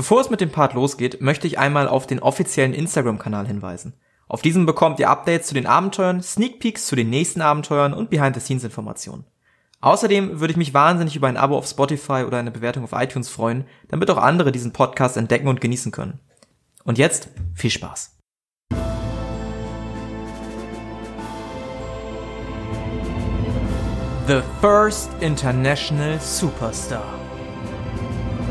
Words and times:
Bevor 0.00 0.22
es 0.22 0.30
mit 0.30 0.40
dem 0.40 0.50
Part 0.50 0.72
losgeht, 0.72 1.20
möchte 1.20 1.46
ich 1.46 1.58
einmal 1.58 1.86
auf 1.86 2.06
den 2.06 2.20
offiziellen 2.20 2.72
Instagram-Kanal 2.72 3.46
hinweisen. 3.46 3.92
Auf 4.28 4.40
diesem 4.40 4.64
bekommt 4.64 4.98
ihr 4.98 5.10
Updates 5.10 5.48
zu 5.48 5.52
den 5.52 5.66
Abenteuern, 5.66 6.22
Sneak 6.22 6.58
Peeks 6.58 6.86
zu 6.86 6.96
den 6.96 7.10
nächsten 7.10 7.42
Abenteuern 7.42 7.92
und 7.92 8.08
Behind-the-Scenes-Informationen. 8.08 9.26
Außerdem 9.82 10.40
würde 10.40 10.52
ich 10.52 10.56
mich 10.56 10.72
wahnsinnig 10.72 11.16
über 11.16 11.28
ein 11.28 11.36
Abo 11.36 11.54
auf 11.54 11.66
Spotify 11.66 12.24
oder 12.26 12.38
eine 12.38 12.50
Bewertung 12.50 12.84
auf 12.84 12.92
iTunes 12.94 13.28
freuen, 13.28 13.66
damit 13.88 14.10
auch 14.10 14.16
andere 14.16 14.52
diesen 14.52 14.72
Podcast 14.72 15.18
entdecken 15.18 15.48
und 15.48 15.60
genießen 15.60 15.92
können. 15.92 16.18
Und 16.82 16.96
jetzt 16.96 17.28
viel 17.54 17.68
Spaß. 17.68 18.16
The 24.26 24.40
First 24.62 25.10
International 25.20 26.18
Superstar. 26.20 27.19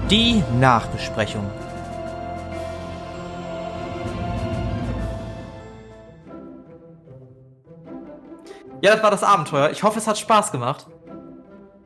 Die 0.09 0.43
Nachbesprechung. 0.59 1.45
Ja, 8.81 8.93
das 8.95 9.03
war 9.03 9.11
das 9.11 9.23
Abenteuer. 9.23 9.69
Ich 9.69 9.83
hoffe, 9.83 9.99
es 9.99 10.07
hat 10.07 10.17
Spaß 10.17 10.51
gemacht. 10.51 10.87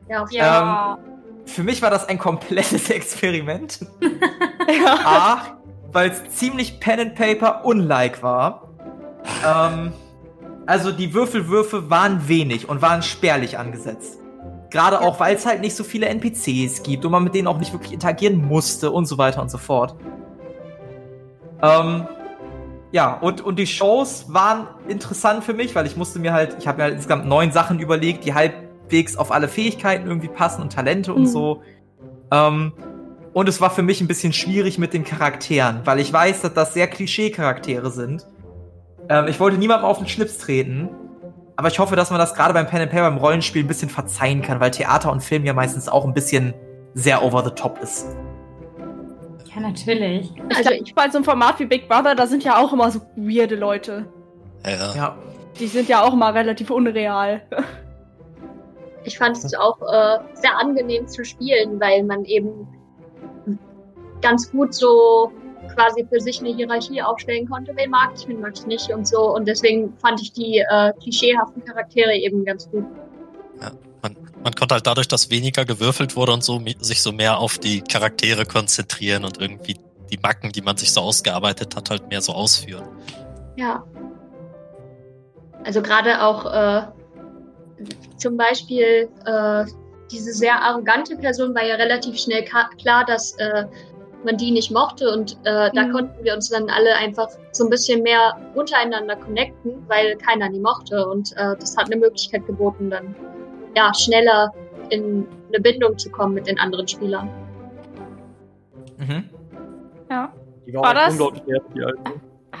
Ja, 0.08 0.22
auf 0.22 0.30
jeden 0.30 0.42
Fall. 0.42 0.96
Ähm, 0.96 1.44
für 1.44 1.62
mich 1.64 1.82
war 1.82 1.90
das 1.90 2.08
ein 2.08 2.18
komplettes 2.18 2.88
Experiment. 2.90 3.80
ja. 4.00 4.98
A, 5.04 5.58
weil 5.92 6.10
es 6.10 6.38
ziemlich 6.38 6.80
Pen 6.80 7.00
and 7.00 7.14
Paper 7.16 7.62
unlike 7.66 8.22
war. 8.22 8.68
Ähm, 9.46 9.92
also 10.64 10.92
die 10.92 11.12
Würfelwürfe 11.12 11.90
waren 11.90 12.26
wenig 12.26 12.70
und 12.70 12.80
waren 12.80 13.02
spärlich 13.02 13.58
angesetzt. 13.58 14.18
Gerade 14.74 15.00
auch, 15.00 15.20
weil 15.20 15.36
es 15.36 15.46
halt 15.46 15.60
nicht 15.60 15.76
so 15.76 15.84
viele 15.84 16.06
NPCs 16.06 16.82
gibt 16.82 17.04
und 17.04 17.12
man 17.12 17.22
mit 17.22 17.32
denen 17.32 17.46
auch 17.46 17.58
nicht 17.58 17.72
wirklich 17.72 17.92
interagieren 17.92 18.44
musste 18.44 18.90
und 18.90 19.06
so 19.06 19.18
weiter 19.18 19.40
und 19.40 19.48
so 19.48 19.56
fort. 19.56 19.94
Ähm, 21.62 22.08
ja, 22.90 23.14
und, 23.14 23.40
und 23.40 23.56
die 23.60 23.68
Shows 23.68 24.26
waren 24.34 24.66
interessant 24.88 25.44
für 25.44 25.54
mich, 25.54 25.76
weil 25.76 25.86
ich 25.86 25.96
musste 25.96 26.18
mir 26.18 26.32
halt, 26.32 26.56
ich 26.58 26.66
habe 26.66 26.78
mir 26.78 26.82
halt 26.82 26.94
insgesamt 26.94 27.24
neun 27.24 27.52
Sachen 27.52 27.78
überlegt, 27.78 28.24
die 28.24 28.34
halbwegs 28.34 29.16
auf 29.16 29.30
alle 29.30 29.46
Fähigkeiten 29.46 30.08
irgendwie 30.08 30.26
passen 30.26 30.62
und 30.62 30.72
Talente 30.72 31.14
und 31.14 31.22
mhm. 31.22 31.26
so. 31.26 31.62
Ähm, 32.32 32.72
und 33.32 33.48
es 33.48 33.60
war 33.60 33.70
für 33.70 33.82
mich 33.84 34.00
ein 34.00 34.08
bisschen 34.08 34.32
schwierig 34.32 34.78
mit 34.78 34.92
den 34.92 35.04
Charakteren, 35.04 35.82
weil 35.84 36.00
ich 36.00 36.12
weiß, 36.12 36.40
dass 36.40 36.52
das 36.52 36.74
sehr 36.74 36.88
Klischee-Charaktere 36.88 37.92
sind. 37.92 38.26
Ähm, 39.08 39.28
ich 39.28 39.38
wollte 39.38 39.56
niemandem 39.56 39.86
auf 39.86 39.98
den 39.98 40.08
Schlips 40.08 40.38
treten, 40.38 40.88
aber 41.56 41.68
ich 41.68 41.78
hoffe, 41.78 41.96
dass 41.96 42.10
man 42.10 42.18
das 42.18 42.34
gerade 42.34 42.52
beim 42.52 42.66
Pen 42.66 42.80
and 42.80 42.90
Paper 42.90 43.10
beim 43.10 43.18
Rollenspiel 43.18 43.62
ein 43.62 43.68
bisschen 43.68 43.88
verzeihen 43.88 44.42
kann, 44.42 44.60
weil 44.60 44.70
Theater 44.70 45.12
und 45.12 45.22
Film 45.22 45.44
ja 45.44 45.52
meistens 45.52 45.88
auch 45.88 46.04
ein 46.04 46.14
bisschen 46.14 46.54
sehr 46.94 47.22
over 47.22 47.44
the 47.44 47.50
top 47.50 47.78
ist. 47.80 48.06
Ja, 49.54 49.60
natürlich. 49.60 50.32
Ich 50.50 50.56
also 50.56 50.70
ich 50.70 50.94
bei 50.94 51.08
so 51.08 51.18
einem 51.18 51.24
Format 51.24 51.60
wie 51.60 51.66
Big 51.66 51.88
Brother, 51.88 52.14
da 52.14 52.26
sind 52.26 52.42
ja 52.42 52.56
auch 52.56 52.72
immer 52.72 52.90
so 52.90 53.00
weirde 53.16 53.54
Leute. 53.54 54.06
Ja. 54.66 54.94
ja. 54.94 55.18
Die 55.58 55.68
sind 55.68 55.88
ja 55.88 56.02
auch 56.02 56.12
immer 56.12 56.34
relativ 56.34 56.70
unreal. 56.70 57.42
Ich 59.04 59.18
fand 59.18 59.36
es 59.36 59.54
auch 59.54 59.80
äh, 59.82 60.18
sehr 60.32 60.58
angenehm 60.58 61.06
zu 61.06 61.24
spielen, 61.24 61.78
weil 61.78 62.02
man 62.04 62.24
eben 62.24 62.66
ganz 64.22 64.50
gut 64.50 64.74
so 64.74 65.30
quasi 65.74 66.06
für 66.08 66.20
sich 66.20 66.40
eine 66.40 66.54
Hierarchie 66.54 67.02
aufstellen 67.02 67.48
konnte. 67.48 67.72
Wen 67.76 67.90
mag 67.90 68.12
ich, 68.16 68.26
wen 68.28 68.40
mag 68.40 68.52
ich 68.54 68.66
nicht 68.66 68.90
und 68.90 69.06
so. 69.06 69.34
Und 69.34 69.46
deswegen 69.46 69.96
fand 69.98 70.20
ich 70.22 70.32
die 70.32 70.58
äh, 70.58 70.92
klischeehaften 71.02 71.64
Charaktere 71.64 72.14
eben 72.14 72.44
ganz 72.44 72.70
gut. 72.70 72.84
Ja 73.60 73.70
man 74.44 74.54
konnte 74.54 74.74
halt 74.74 74.86
dadurch, 74.86 75.08
dass 75.08 75.30
weniger 75.30 75.64
gewürfelt 75.64 76.16
wurde 76.16 76.32
und 76.32 76.44
so, 76.44 76.62
sich 76.80 77.02
so 77.02 77.12
mehr 77.12 77.38
auf 77.38 77.58
die 77.58 77.80
Charaktere 77.80 78.44
konzentrieren 78.44 79.24
und 79.24 79.40
irgendwie 79.40 79.76
die 80.12 80.18
Macken, 80.18 80.52
die 80.52 80.60
man 80.60 80.76
sich 80.76 80.92
so 80.92 81.00
ausgearbeitet 81.00 81.74
hat, 81.74 81.88
halt 81.88 82.08
mehr 82.08 82.20
so 82.20 82.32
ausführen. 82.32 82.86
Ja. 83.56 83.82
Also 85.64 85.80
gerade 85.80 86.22
auch 86.22 86.44
äh, 86.44 86.82
zum 88.18 88.36
Beispiel 88.36 89.08
äh, 89.24 89.64
diese 90.10 90.34
sehr 90.34 90.60
arrogante 90.60 91.16
Person 91.16 91.54
war 91.54 91.64
ja 91.64 91.76
relativ 91.76 92.18
schnell 92.18 92.44
klar, 92.44 93.06
dass 93.06 93.32
äh, 93.38 93.64
man 94.24 94.36
die 94.36 94.50
nicht 94.50 94.70
mochte 94.70 95.10
und 95.10 95.36
äh, 95.44 95.68
mhm. 95.68 95.74
da 95.74 95.88
konnten 95.90 96.24
wir 96.24 96.34
uns 96.34 96.48
dann 96.48 96.68
alle 96.70 96.94
einfach 96.96 97.28
so 97.52 97.64
ein 97.64 97.70
bisschen 97.70 98.02
mehr 98.02 98.36
untereinander 98.54 99.16
connecten, 99.16 99.84
weil 99.88 100.16
keiner 100.16 100.50
die 100.50 100.60
mochte 100.60 101.06
und 101.08 101.32
äh, 101.36 101.56
das 101.58 101.76
hat 101.76 101.86
eine 101.86 101.96
Möglichkeit 101.96 102.46
geboten, 102.46 102.90
dann 102.90 103.14
ja, 103.76 103.92
schneller 103.94 104.52
in 104.90 105.26
eine 105.48 105.60
Bindung 105.60 105.98
zu 105.98 106.10
kommen 106.10 106.34
mit 106.34 106.46
den 106.46 106.58
anderen 106.58 106.86
Spielern. 106.86 107.28
Mhm. 108.98 109.28
Ja. 110.10 110.32
War, 110.72 110.82
war 110.82 110.94
das? 110.94 111.18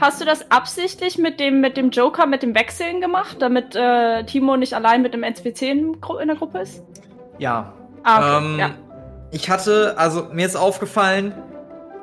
Hast 0.00 0.20
du 0.20 0.24
das 0.24 0.50
absichtlich 0.50 1.18
mit 1.18 1.38
dem, 1.38 1.60
mit 1.60 1.76
dem 1.76 1.90
Joker, 1.90 2.26
mit 2.26 2.42
dem 2.42 2.54
Wechseln 2.54 3.00
gemacht, 3.00 3.36
damit 3.38 3.76
äh, 3.76 4.24
Timo 4.24 4.56
nicht 4.56 4.74
allein 4.74 5.02
mit 5.02 5.14
dem 5.14 5.22
NPC 5.22 5.62
in, 5.62 5.96
in 6.20 6.26
der 6.26 6.36
Gruppe 6.36 6.58
ist? 6.58 6.82
Ja. 7.38 7.72
Ah, 8.02 8.38
okay. 8.38 8.44
ähm, 8.44 8.58
ja. 8.58 8.70
Ich 9.30 9.50
hatte, 9.50 9.94
also 9.96 10.28
mir 10.32 10.46
ist 10.46 10.56
aufgefallen, 10.56 11.34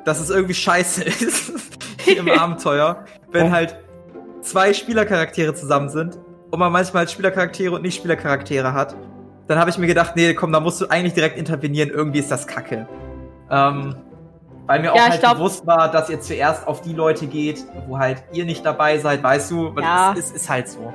dass 0.04 0.20
es 0.20 0.30
irgendwie 0.30 0.54
scheiße 0.54 1.04
ist 1.04 1.52
im 2.06 2.28
Abenteuer, 2.38 3.04
wenn 3.30 3.50
halt 3.50 3.76
zwei 4.40 4.74
Spielercharaktere 4.74 5.54
zusammen 5.54 5.88
sind 5.88 6.18
und 6.50 6.58
man 6.58 6.72
manchmal 6.72 7.08
Spielercharaktere 7.08 7.74
und 7.74 7.82
Nicht-Spielercharaktere 7.82 8.72
hat, 8.72 8.96
dann 9.46 9.58
habe 9.58 9.70
ich 9.70 9.78
mir 9.78 9.86
gedacht, 9.86 10.14
nee, 10.16 10.34
komm, 10.34 10.52
da 10.52 10.60
musst 10.60 10.80
du 10.80 10.88
eigentlich 10.88 11.14
direkt 11.14 11.38
intervenieren, 11.38 11.90
irgendwie 11.90 12.20
ist 12.20 12.30
das 12.30 12.46
Kacke. 12.46 12.88
Ähm, 13.50 13.94
weil 14.66 14.80
mir 14.80 14.92
auch 14.92 14.96
ja, 14.96 15.08
halt 15.10 15.20
glaub, 15.20 15.36
bewusst 15.36 15.66
war, 15.66 15.90
dass 15.90 16.08
ihr 16.08 16.20
zuerst 16.20 16.66
auf 16.66 16.80
die 16.80 16.92
Leute 16.92 17.26
geht, 17.26 17.64
wo 17.88 17.98
halt 17.98 18.22
ihr 18.32 18.44
nicht 18.44 18.64
dabei 18.64 18.98
seid, 18.98 19.22
weißt 19.22 19.50
du? 19.50 19.74
Ja. 19.78 20.12
Es 20.12 20.26
ist, 20.26 20.36
ist, 20.36 20.48
halt 20.48 20.68
so. 20.68 20.92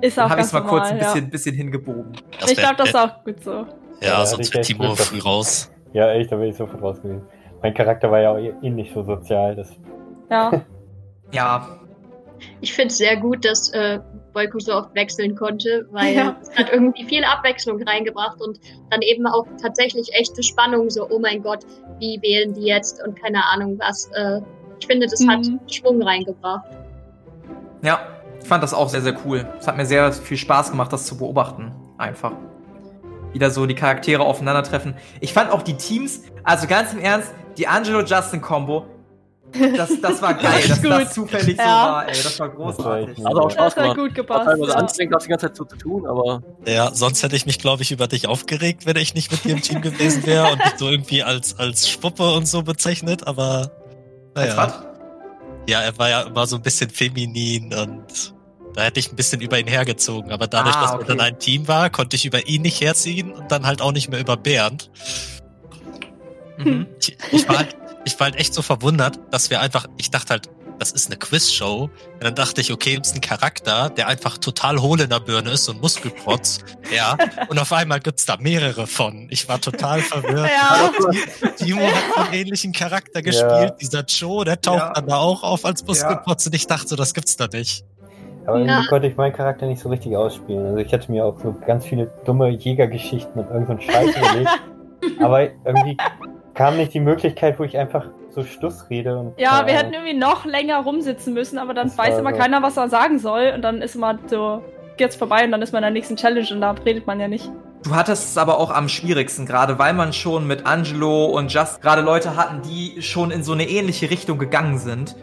Ist 0.00 0.18
auch 0.18 0.22
Dann 0.22 0.30
habe 0.30 0.40
ich 0.40 0.46
es 0.46 0.52
mal 0.52 0.62
kurz 0.62 0.88
ein 0.88 0.98
bisschen, 0.98 1.24
ja. 1.24 1.30
bisschen 1.30 1.54
hingebogen. 1.54 2.12
Das 2.40 2.50
ich 2.50 2.58
glaube, 2.58 2.76
das 2.76 2.88
ist 2.88 2.96
auch 2.96 3.22
gut 3.22 3.44
so. 3.44 3.66
Ja, 4.00 4.20
ja 4.20 4.26
sonst 4.26 4.52
wird 4.54 4.64
Timo 4.64 4.94
früh 4.94 5.20
raus. 5.20 5.70
Ja, 5.92 6.10
echt, 6.12 6.32
da 6.32 6.36
bin 6.36 6.48
ich 6.48 6.56
sofort 6.56 6.82
raus 6.82 7.02
gewesen. 7.02 7.22
Mein 7.62 7.74
Charakter 7.74 8.10
war 8.10 8.20
ja 8.20 8.32
auch 8.32 8.38
eh 8.38 8.70
nicht 8.70 8.92
so 8.92 9.02
sozial. 9.02 9.56
Das 9.56 9.70
ja. 10.30 10.64
ja. 11.32 11.80
Ich 12.60 12.72
finde 12.72 12.88
es 12.88 12.98
sehr 12.98 13.16
gut, 13.16 13.44
dass 13.44 13.70
äh, 13.70 14.00
Boyko 14.32 14.58
so 14.60 14.74
oft 14.74 14.94
wechseln 14.94 15.34
konnte, 15.34 15.86
weil 15.90 16.14
ja. 16.14 16.36
es 16.40 16.56
hat 16.56 16.72
irgendwie 16.72 17.04
viel 17.04 17.24
Abwechslung 17.24 17.82
reingebracht 17.82 18.40
und 18.40 18.58
dann 18.90 19.02
eben 19.02 19.26
auch 19.26 19.46
tatsächlich 19.60 20.08
echte 20.14 20.42
Spannung, 20.42 20.88
so, 20.88 21.06
oh 21.10 21.18
mein 21.18 21.42
Gott, 21.42 21.66
wie 21.98 22.18
wählen 22.22 22.54
die 22.54 22.64
jetzt 22.64 23.02
und 23.06 23.20
keine 23.20 23.44
Ahnung 23.46 23.78
was. 23.78 24.08
Äh, 24.14 24.40
ich 24.78 24.86
finde, 24.86 25.06
das 25.06 25.20
mhm. 25.20 25.30
hat 25.30 25.46
Schwung 25.70 26.02
reingebracht. 26.02 26.64
Ja, 27.82 28.00
ich 28.40 28.48
fand 28.48 28.62
das 28.62 28.72
auch 28.72 28.88
sehr, 28.88 29.02
sehr 29.02 29.16
cool. 29.24 29.46
Es 29.58 29.66
hat 29.66 29.76
mir 29.76 29.86
sehr 29.86 30.12
viel 30.12 30.36
Spaß 30.36 30.70
gemacht, 30.70 30.92
das 30.92 31.06
zu 31.06 31.18
beobachten. 31.18 31.74
Einfach. 31.98 32.32
Wieder 33.32 33.50
so 33.50 33.66
die 33.66 33.74
Charaktere 33.74 34.22
aufeinandertreffen. 34.22 34.94
Ich 35.20 35.32
fand 35.32 35.52
auch 35.52 35.62
die 35.62 35.76
Teams, 35.76 36.22
also 36.42 36.66
ganz 36.66 36.92
im 36.92 36.98
Ernst, 36.98 37.32
die 37.60 37.68
Angelo-Justin-Kombo, 37.68 38.86
das, 39.76 40.00
das 40.00 40.22
war 40.22 40.34
geil, 40.42 40.62
dass 40.66 40.80
das 40.80 41.12
zufällig 41.12 41.58
ja. 41.58 41.64
so 41.64 41.70
war, 41.70 42.08
ey. 42.08 42.22
Das 42.22 42.40
war 42.40 42.48
großartig. 42.48 43.16
Das 43.16 43.26
also 43.26 43.40
auch 43.40 43.50
Spaß 43.50 43.74
das 43.74 43.84
hat 43.84 43.96
gut 43.96 44.14
gepasst. 44.14 44.46
Hat 44.46 44.58
ja. 44.58 44.74
anstrengend, 44.74 45.14
das 45.14 45.24
die 45.24 45.28
ganze 45.28 45.46
Zeit 45.46 45.56
so 45.56 45.64
zu 45.64 45.76
tun, 45.76 46.06
aber. 46.06 46.42
Ja, 46.66 46.94
sonst 46.94 47.22
hätte 47.22 47.36
ich 47.36 47.44
mich, 47.44 47.58
glaube 47.58 47.82
ich, 47.82 47.92
über 47.92 48.06
dich 48.06 48.28
aufgeregt, 48.28 48.86
wenn 48.86 48.96
ich 48.96 49.14
nicht 49.14 49.30
mit 49.30 49.44
dir 49.44 49.52
im 49.52 49.60
Team 49.60 49.82
gewesen 49.82 50.24
wäre 50.24 50.52
und 50.52 50.64
dich 50.64 50.72
so 50.78 50.88
irgendwie 50.88 51.22
als, 51.22 51.58
als 51.58 51.90
Schwuppe 51.90 52.32
und 52.32 52.46
so 52.46 52.62
bezeichnet, 52.62 53.26
aber. 53.26 53.70
Naja. 54.34 54.84
Ja, 55.68 55.82
er 55.82 55.98
war 55.98 56.08
ja 56.08 56.22
immer 56.22 56.46
so 56.46 56.56
ein 56.56 56.62
bisschen 56.62 56.88
feminin 56.88 57.74
und 57.74 58.34
da 58.74 58.82
hätte 58.82 59.00
ich 59.00 59.12
ein 59.12 59.16
bisschen 59.16 59.40
über 59.40 59.58
ihn 59.58 59.66
hergezogen. 59.66 60.32
Aber 60.32 60.46
dadurch, 60.46 60.76
ah, 60.76 60.82
dass 60.82 60.92
okay. 60.94 61.02
er 61.02 61.08
dann 61.08 61.20
ein 61.20 61.38
Team 61.38 61.68
war, 61.68 61.90
konnte 61.90 62.16
ich 62.16 62.24
über 62.24 62.46
ihn 62.46 62.62
nicht 62.62 62.80
herziehen 62.80 63.32
und 63.32 63.52
dann 63.52 63.66
halt 63.66 63.82
auch 63.82 63.92
nicht 63.92 64.08
mehr 64.08 64.20
über 64.20 64.36
Bernd. 64.36 64.90
Mhm. 66.64 66.86
Ich, 66.98 67.16
ich, 67.32 67.48
war 67.48 67.58
halt, 67.58 67.76
ich 68.04 68.18
war 68.18 68.26
halt 68.26 68.36
echt 68.36 68.54
so 68.54 68.62
verwundert, 68.62 69.18
dass 69.30 69.50
wir 69.50 69.60
einfach, 69.60 69.86
ich 69.98 70.10
dachte 70.10 70.30
halt, 70.30 70.50
das 70.80 70.92
ist 70.92 71.08
eine 71.08 71.18
Quizshow. 71.18 71.90
Und 72.14 72.24
dann 72.24 72.34
dachte 72.34 72.62
ich, 72.62 72.72
okay, 72.72 72.98
ist 73.00 73.14
ein 73.14 73.20
Charakter, 73.20 73.90
der 73.90 74.08
einfach 74.08 74.38
total 74.38 74.80
hohl 74.80 75.00
in 75.00 75.10
der 75.10 75.20
Birne 75.20 75.50
ist 75.50 75.68
und 75.68 75.80
Muskelprotz. 75.80 76.60
ja. 76.96 77.16
Und 77.48 77.58
auf 77.58 77.72
einmal 77.72 78.00
gibt's 78.00 78.24
da 78.24 78.38
mehrere 78.38 78.86
von. 78.86 79.28
Ich 79.30 79.48
war 79.48 79.60
total 79.60 80.00
verwirrt. 80.00 80.40
Ja. 80.50 80.90
Timo 81.56 81.82
hat 81.82 82.26
einen 82.26 82.34
ähnlichen 82.34 82.72
Charakter 82.72 83.22
gespielt. 83.22 83.50
Ja. 83.50 83.70
Dieser 83.70 84.04
Joe, 84.04 84.44
der 84.44 84.60
taucht 84.60 84.78
ja. 84.78 84.92
dann 84.94 85.06
da 85.06 85.18
auch 85.18 85.42
auf 85.42 85.64
als 85.64 85.84
Muskelprotz. 85.84 86.46
Und 86.46 86.54
ich 86.54 86.66
dachte 86.66 86.88
so, 86.88 86.96
das 86.96 87.14
gibt's 87.14 87.36
da 87.36 87.46
nicht. 87.46 87.84
Aber 88.46 88.58
irgendwie 88.58 88.86
konnte 88.88 89.06
ich 89.06 89.16
meinen 89.16 89.32
Charakter 89.32 89.66
nicht 89.66 89.80
so 89.80 89.90
richtig 89.90 90.16
ausspielen. 90.16 90.66
Also 90.66 90.78
ich 90.78 90.92
hatte 90.92 91.10
mir 91.12 91.24
auch 91.24 91.38
so 91.40 91.54
ganz 91.66 91.84
viele 91.84 92.06
dumme 92.24 92.48
Jägergeschichten 92.48 93.40
und 93.40 93.50
irgendeinen 93.50 93.80
so 93.80 93.92
Scheiß 93.92 94.16
überlegt. 94.16 94.50
Aber 95.20 95.42
irgendwie 95.42 95.96
kam 96.54 96.76
nicht 96.76 96.94
die 96.94 97.00
Möglichkeit, 97.00 97.58
wo 97.58 97.64
ich 97.64 97.76
einfach 97.76 98.06
so 98.30 98.44
Stuss 98.44 98.88
rede. 98.90 99.18
Und, 99.18 99.38
ja, 99.38 99.66
wir 99.66 99.74
hätten 99.74 99.92
irgendwie 99.92 100.14
noch 100.14 100.44
länger 100.44 100.78
rumsitzen 100.78 101.34
müssen, 101.34 101.58
aber 101.58 101.74
dann 101.74 101.96
weiß 101.96 102.18
immer 102.18 102.32
so. 102.32 102.38
keiner, 102.38 102.62
was 102.62 102.76
er 102.76 102.88
sagen 102.88 103.18
soll. 103.18 103.52
Und 103.54 103.62
dann 103.62 103.82
ist 103.82 103.96
man 103.96 104.18
so, 104.26 104.62
geht's 104.96 105.16
vorbei 105.16 105.44
und 105.44 105.52
dann 105.52 105.62
ist 105.62 105.72
man 105.72 105.82
in 105.82 105.86
der 105.86 105.92
nächsten 105.92 106.16
Challenge 106.16 106.48
und 106.52 106.60
da 106.60 106.72
redet 106.72 107.06
man 107.06 107.20
ja 107.20 107.28
nicht. 107.28 107.50
Du 107.82 107.94
hattest 107.94 108.30
es 108.30 108.36
aber 108.36 108.58
auch 108.58 108.70
am 108.70 108.88
schwierigsten, 108.88 109.46
gerade 109.46 109.78
weil 109.78 109.94
man 109.94 110.12
schon 110.12 110.46
mit 110.46 110.66
Angelo 110.66 111.26
und 111.26 111.52
Just 111.52 111.80
gerade 111.80 112.02
Leute 112.02 112.36
hatten, 112.36 112.60
die 112.62 113.00
schon 113.00 113.30
in 113.30 113.42
so 113.42 113.52
eine 113.52 113.66
ähnliche 113.68 114.10
Richtung 114.10 114.38
gegangen 114.38 114.78
sind. 114.78 115.16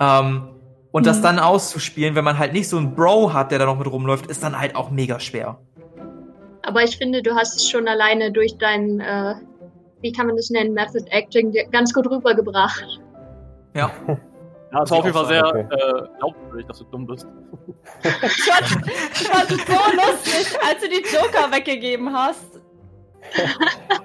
Ähm, 0.00 0.48
und 0.92 1.02
mhm. 1.02 1.06
das 1.06 1.20
dann 1.20 1.38
auszuspielen, 1.38 2.14
wenn 2.14 2.24
man 2.24 2.38
halt 2.38 2.52
nicht 2.52 2.68
so 2.68 2.78
einen 2.78 2.94
Bro 2.94 3.32
hat, 3.32 3.52
der 3.52 3.58
da 3.58 3.66
noch 3.66 3.78
mit 3.78 3.90
rumläuft, 3.90 4.26
ist 4.26 4.42
dann 4.42 4.58
halt 4.58 4.74
auch 4.76 4.90
mega 4.90 5.20
schwer. 5.20 5.58
Aber 6.62 6.82
ich 6.82 6.96
finde, 6.96 7.22
du 7.22 7.34
hast 7.34 7.56
es 7.56 7.70
schon 7.70 7.86
alleine 7.88 8.32
durch 8.32 8.56
dein, 8.58 9.00
äh, 9.00 9.34
wie 10.00 10.12
kann 10.12 10.26
man 10.26 10.36
das 10.36 10.50
nennen, 10.50 10.74
Method 10.74 11.04
Acting 11.10 11.54
ganz 11.70 11.92
gut 11.92 12.10
rübergebracht. 12.10 13.00
Ja. 13.74 13.90
Ja, 14.72 14.84
es 14.84 14.90
war 14.92 14.98
auf 14.98 15.04
jeden 15.04 15.16
Fall 15.16 15.26
sehr 15.26 15.44
okay. 15.44 15.66
äh, 15.68 16.18
glaubwürdig, 16.20 16.66
dass 16.68 16.78
du 16.78 16.84
dumm 16.84 17.04
bist. 17.04 17.26
fand 18.02 19.50
es 19.50 19.66
so 19.66 19.96
lustig, 19.96 20.58
als 20.64 20.80
du 20.80 20.88
die 20.88 21.02
Joker 21.12 21.50
weggegeben 21.50 22.12
hast. 22.12 22.60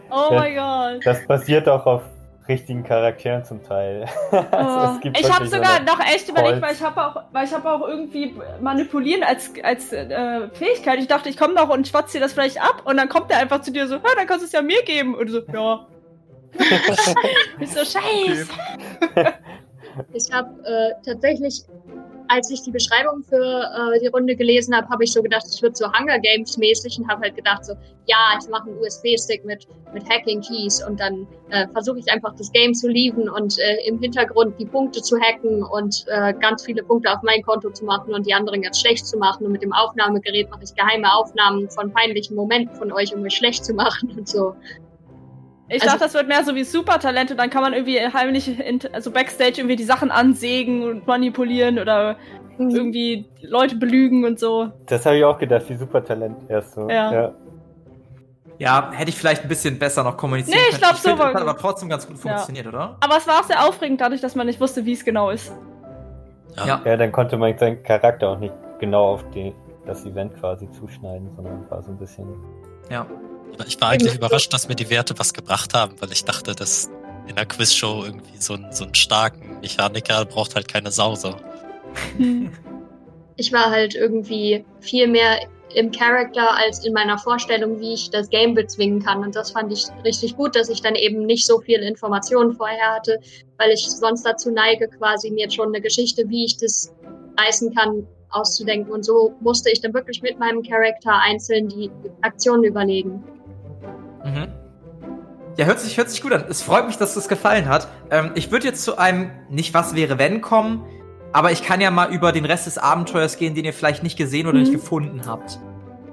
Oh 0.10 0.30
mein 0.32 0.56
Gott. 0.56 1.06
Das 1.06 1.26
basiert 1.28 1.68
auch 1.68 1.86
auf 1.86 2.02
richtigen 2.48 2.84
Charakteren 2.84 3.44
zum 3.44 3.64
Teil. 3.64 4.06
also 4.32 5.00
oh. 5.04 5.10
ich 5.20 5.32
habe 5.32 5.48
sogar 5.48 5.82
noch 5.84 6.00
echt 6.00 6.30
überlegt, 6.30 6.62
weil 6.62 6.74
ich 6.74 6.82
habe 6.82 7.04
auch, 7.04 7.24
weil 7.32 7.46
ich 7.46 7.54
habe 7.54 7.72
auch 7.72 7.88
irgendwie 7.88 8.36
manipulieren 8.62 9.24
als 9.24 9.52
als 9.64 9.92
äh, 9.92 10.50
Fähigkeit. 10.54 11.00
Ich 11.00 11.08
dachte, 11.08 11.30
ich 11.30 11.38
komme 11.38 11.54
noch 11.54 11.70
und 11.70 11.88
schwatze 11.88 12.18
dir 12.18 12.22
das 12.22 12.34
vielleicht 12.34 12.62
ab 12.62 12.84
und 12.86 12.98
dann 12.98 13.10
kommt 13.10 13.32
er 13.32 13.40
einfach 13.40 13.62
zu 13.62 13.72
dir 13.72 13.88
so, 13.88 13.96
ja, 13.96 14.02
dann 14.16 14.28
kannst 14.28 14.44
du 14.44 14.48
es 14.48 14.52
ja 14.52 14.62
mir 14.62 14.84
geben 14.84 15.16
und 15.16 15.30
so, 15.30 15.42
ja. 15.52 15.88
ich 17.60 17.72
so 17.72 17.80
scheiße. 17.80 18.48
Okay. 19.02 19.34
Ich 20.14 20.32
habe 20.32 20.50
äh, 20.66 20.94
tatsächlich, 21.06 21.64
als 22.28 22.50
ich 22.50 22.62
die 22.62 22.72
Beschreibung 22.72 23.24
für 23.24 23.36
äh, 23.36 24.00
die 24.00 24.08
Runde 24.08 24.36
gelesen 24.36 24.76
habe, 24.76 24.88
habe 24.90 25.04
ich 25.04 25.12
so 25.12 25.22
gedacht, 25.22 25.44
es 25.46 25.62
wird 25.62 25.78
so 25.78 25.88
Hunger 25.88 26.20
Games 26.20 26.58
mäßig 26.58 27.00
und 27.00 27.08
habe 27.08 27.22
halt 27.22 27.36
gedacht 27.36 27.66
so, 27.66 27.74
ja, 28.08 28.38
ich 28.40 28.48
mache 28.50 28.70
einen 28.70 28.80
USB-Stick 28.80 29.46
mit, 29.46 29.68
mit 29.94 30.08
Hacking 30.10 30.42
Keys 30.42 30.86
und 30.88 31.00
dann 31.00 31.28
äh, 31.50 31.68
versuche 31.70 32.00
ich 32.00 32.12
einfach 32.12 32.36
das 32.36 32.52
Game 32.52 32.74
zu 32.74 32.88
lieben 32.88 33.30
und 33.30 33.58
äh, 33.60 33.88
im 33.88 34.00
Hintergrund 34.00 34.60
die 34.60 34.66
Punkte 34.66 35.02
zu 35.02 35.20
hacken 35.20 35.64
und 35.64 36.06
äh, 36.08 36.34
ganz 36.34 36.64
viele 36.66 36.84
Punkte 36.84 37.12
auf 37.12 37.22
mein 37.24 37.42
Konto 37.42 37.70
zu 37.72 37.86
machen 37.86 38.14
und 38.14 38.26
die 38.26 38.34
anderen 38.34 38.62
ganz 38.62 38.80
schlecht 38.80 39.08
zu 39.08 39.18
machen 39.18 39.46
und 39.46 39.52
mit 39.52 39.62
dem 39.62 39.74
Aufnahmegerät 39.74 40.50
mache 40.50 40.64
ich 40.64 40.76
geheime 40.76 41.12
Aufnahmen 41.14 41.70
von 41.70 41.92
peinlichen 41.92 42.36
Momenten 42.36 42.76
von 42.76 42.92
euch, 42.92 43.14
um 43.14 43.22
mich 43.22 43.36
schlecht 43.36 43.66
zu 43.66 43.74
machen 43.74 44.12
und 44.18 44.28
so. 44.28 44.56
Ich 45.68 45.82
also, 45.82 45.88
dachte, 45.88 46.00
das 46.06 46.14
wird 46.14 46.28
mehr 46.28 46.44
so 46.44 46.54
wie 46.54 46.64
Supertalente, 46.64 47.36
dann 47.36 47.50
kann 47.50 47.64
man 47.64 47.74
irgendwie 47.74 48.00
heimlich, 48.00 48.60
in, 48.60 48.80
also 48.94 49.12
Backstage 49.12 49.54
irgendwie 49.58 49.76
die 49.76 49.84
Sachen 49.84 50.12
ansägen 50.12 50.84
und 50.84 51.08
manipulieren 51.08 51.80
oder 51.80 52.18
mhm. 52.58 52.70
irgendwie 52.70 53.26
Leute 53.42 53.76
belügen 53.76 54.26
und 54.26 54.40
so. 54.40 54.72
Das 54.86 55.06
habe 55.06 55.18
ich 55.18 55.24
auch 55.24 55.40
gedacht, 55.40 55.68
wie 55.70 55.76
Supertalent 55.76 56.38
erst 56.50 56.76
so. 56.76 56.90
Ja. 56.90 57.12
ja. 57.12 57.34
Ja, 58.58 58.92
hätte 58.94 59.10
ich 59.10 59.18
vielleicht 59.18 59.44
ein 59.44 59.50
bisschen 59.50 59.78
besser 59.78 60.04
noch 60.04 60.16
kommunizieren 60.16 60.58
nee, 60.58 60.76
ich 60.76 60.78
glaube 60.78 60.96
so. 60.96 61.10
Das 61.10 61.20
hat 61.20 61.36
aber 61.36 61.58
trotzdem 61.58 61.90
ganz 61.90 62.08
gut 62.08 62.18
funktioniert, 62.18 62.66
ja. 62.66 62.72
oder? 62.72 62.98
Aber 63.02 63.18
es 63.18 63.28
war 63.28 63.40
auch 63.40 63.44
sehr 63.44 63.68
aufregend, 63.68 64.00
dadurch, 64.00 64.22
dass 64.22 64.36
man 64.36 64.48
nicht 64.48 64.62
wusste, 64.62 64.86
wie 64.86 64.94
es 64.94 65.04
genau 65.04 65.30
ist. 65.30 65.52
Ja. 66.58 66.82
ja, 66.86 66.96
dann 66.96 67.12
konnte 67.12 67.36
man 67.36 67.58
seinen 67.58 67.84
Charakter 67.84 68.30
auch 68.30 68.40
nicht 68.40 68.54
genau 68.80 69.14
auf 69.14 69.30
die, 69.32 69.54
das 69.86 70.06
Event 70.06 70.36
quasi 70.40 70.70
zuschneiden, 70.72 71.30
sondern 71.36 71.70
war 71.70 71.82
so 71.84 71.92
ein 71.92 71.98
bisschen. 71.98 72.28
Ja. 72.90 73.06
Ich 73.68 73.80
war 73.82 73.90
eigentlich 73.90 74.16
überrascht, 74.16 74.54
dass 74.54 74.68
mir 74.68 74.76
die 74.76 74.90
Werte 74.90 75.18
was 75.18 75.34
gebracht 75.34 75.74
haben, 75.74 75.96
weil 76.02 76.12
ich 76.12 76.26
dachte, 76.26 76.54
dass 76.54 76.90
in 77.28 77.36
der 77.36 77.46
Quizshow 77.46 78.04
irgendwie 78.06 78.38
so, 78.38 78.54
ein, 78.54 78.68
so 78.72 78.84
einen 78.84 78.96
starken 78.96 79.60
Mechaniker 79.62 80.26
braucht 80.26 80.56
halt 80.56 80.68
keine 80.68 80.92
Sause. 80.92 81.36
Ich 83.38 83.52
war 83.52 83.70
halt 83.70 83.96
irgendwie 83.96 84.66
viel 84.80 85.08
mehr 85.08 85.40
im 85.74 85.92
Charakter 85.92 86.56
als 86.56 86.86
in 86.86 86.94
meiner 86.94 87.18
Vorstellung, 87.18 87.80
wie 87.80 87.94
ich 87.94 88.10
das 88.10 88.30
Game 88.30 88.54
bezwingen 88.54 89.04
kann. 89.04 89.24
Und 89.24 89.36
das 89.36 89.52
fand 89.52 89.74
ich 89.74 89.86
richtig 90.04 90.38
gut, 90.38 90.56
dass 90.56 90.70
ich 90.70 90.82
dann 90.82 90.96
eben 90.96 91.26
nicht 91.26 91.46
so 91.46 91.60
viel 91.60 91.80
Informationen 91.80 92.54
vorher 92.54 92.96
hatte, 92.96 93.20
weil 93.58 93.72
ich 93.72 93.86
sonst 93.90 94.24
dazu 94.24 94.52
neige, 94.52 94.88
quasi 94.88 95.32
mir 95.32 95.52
schon 95.52 95.70
eine 95.70 95.82
Geschichte, 95.82 96.24
wie 96.30 96.46
ich 96.46 96.58
das 96.58 96.94
reißen 97.38 97.76
kann, 97.76 98.08
auszudenken. 98.30 98.92
Und 98.94 99.04
so 99.04 99.34
musste 99.42 99.70
ich 99.70 99.82
dann 99.82 99.94
wirklich 99.94 100.22
mit 100.22 100.40
meinem 100.40 100.64
Charakter 100.64 101.20
einzeln 101.22 101.68
die 101.68 101.92
Aktionen 102.22 102.64
überlegen. 102.64 103.24
Ja, 105.58 105.66
hört 105.66 105.80
sich, 105.80 105.98
hört 105.98 106.10
sich 106.10 106.22
gut 106.22 106.34
an. 106.34 106.46
Es 106.50 106.62
freut 106.62 106.86
mich, 106.86 106.98
dass 106.98 107.14
das 107.14 107.30
gefallen 107.30 107.68
hat. 107.68 107.88
Ähm, 108.12 108.32
ich 108.36 108.52
würde 108.52 108.66
jetzt 108.68 108.84
zu 108.84 108.98
einem 108.98 109.32
nicht 109.50 109.74
was 109.74 109.96
wäre 109.96 110.20
wenn 110.20 110.42
kommen, 110.42 110.84
aber 111.32 111.52
ich 111.52 111.64
kann 111.64 111.82
ja 111.82 111.92
mal 111.92 112.12
über 112.14 112.32
den 112.32 112.46
Rest 112.46 112.66
des 112.66 112.78
Abenteuers 112.78 113.38
gehen, 113.38 113.56
den 113.56 113.66
ihr 113.66 113.74
vielleicht 113.74 114.04
nicht 114.04 114.18
gesehen 114.18 114.48
oder 114.48 114.58
mhm. 114.58 114.64
nicht 114.64 114.74
gefunden 114.74 115.22
habt. 115.26 115.60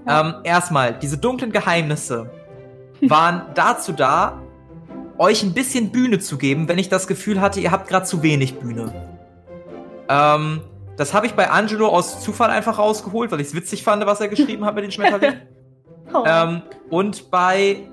Ähm, 0.06 0.34
erstmal, 0.44 0.94
diese 0.94 1.18
dunklen 1.18 1.52
Geheimnisse 1.52 2.30
waren 3.00 3.46
dazu 3.54 3.92
da, 3.92 4.42
euch 5.18 5.42
ein 5.42 5.54
bisschen 5.54 5.90
Bühne 5.90 6.18
zu 6.18 6.38
geben, 6.38 6.68
wenn 6.68 6.78
ich 6.78 6.88
das 6.88 7.06
Gefühl 7.06 7.40
hatte, 7.40 7.60
ihr 7.60 7.70
habt 7.70 7.88
gerade 7.88 8.06
zu 8.06 8.22
wenig 8.22 8.58
Bühne. 8.58 8.92
Ähm, 10.08 10.62
das 10.96 11.14
habe 11.14 11.26
ich 11.26 11.34
bei 11.34 11.50
Angelo 11.50 11.88
aus 11.88 12.20
Zufall 12.20 12.50
einfach 12.50 12.78
rausgeholt, 12.78 13.30
weil 13.30 13.40
ich 13.40 13.48
es 13.48 13.54
witzig 13.54 13.82
fand, 13.82 14.04
was 14.06 14.20
er 14.20 14.28
geschrieben 14.28 14.64
hat 14.64 14.74
mit 14.74 14.84
den 14.84 14.90
Schmetterlingen. 14.92 15.42
oh. 16.12 16.24
ähm, 16.26 16.62
und 16.90 17.30
bei 17.30 17.88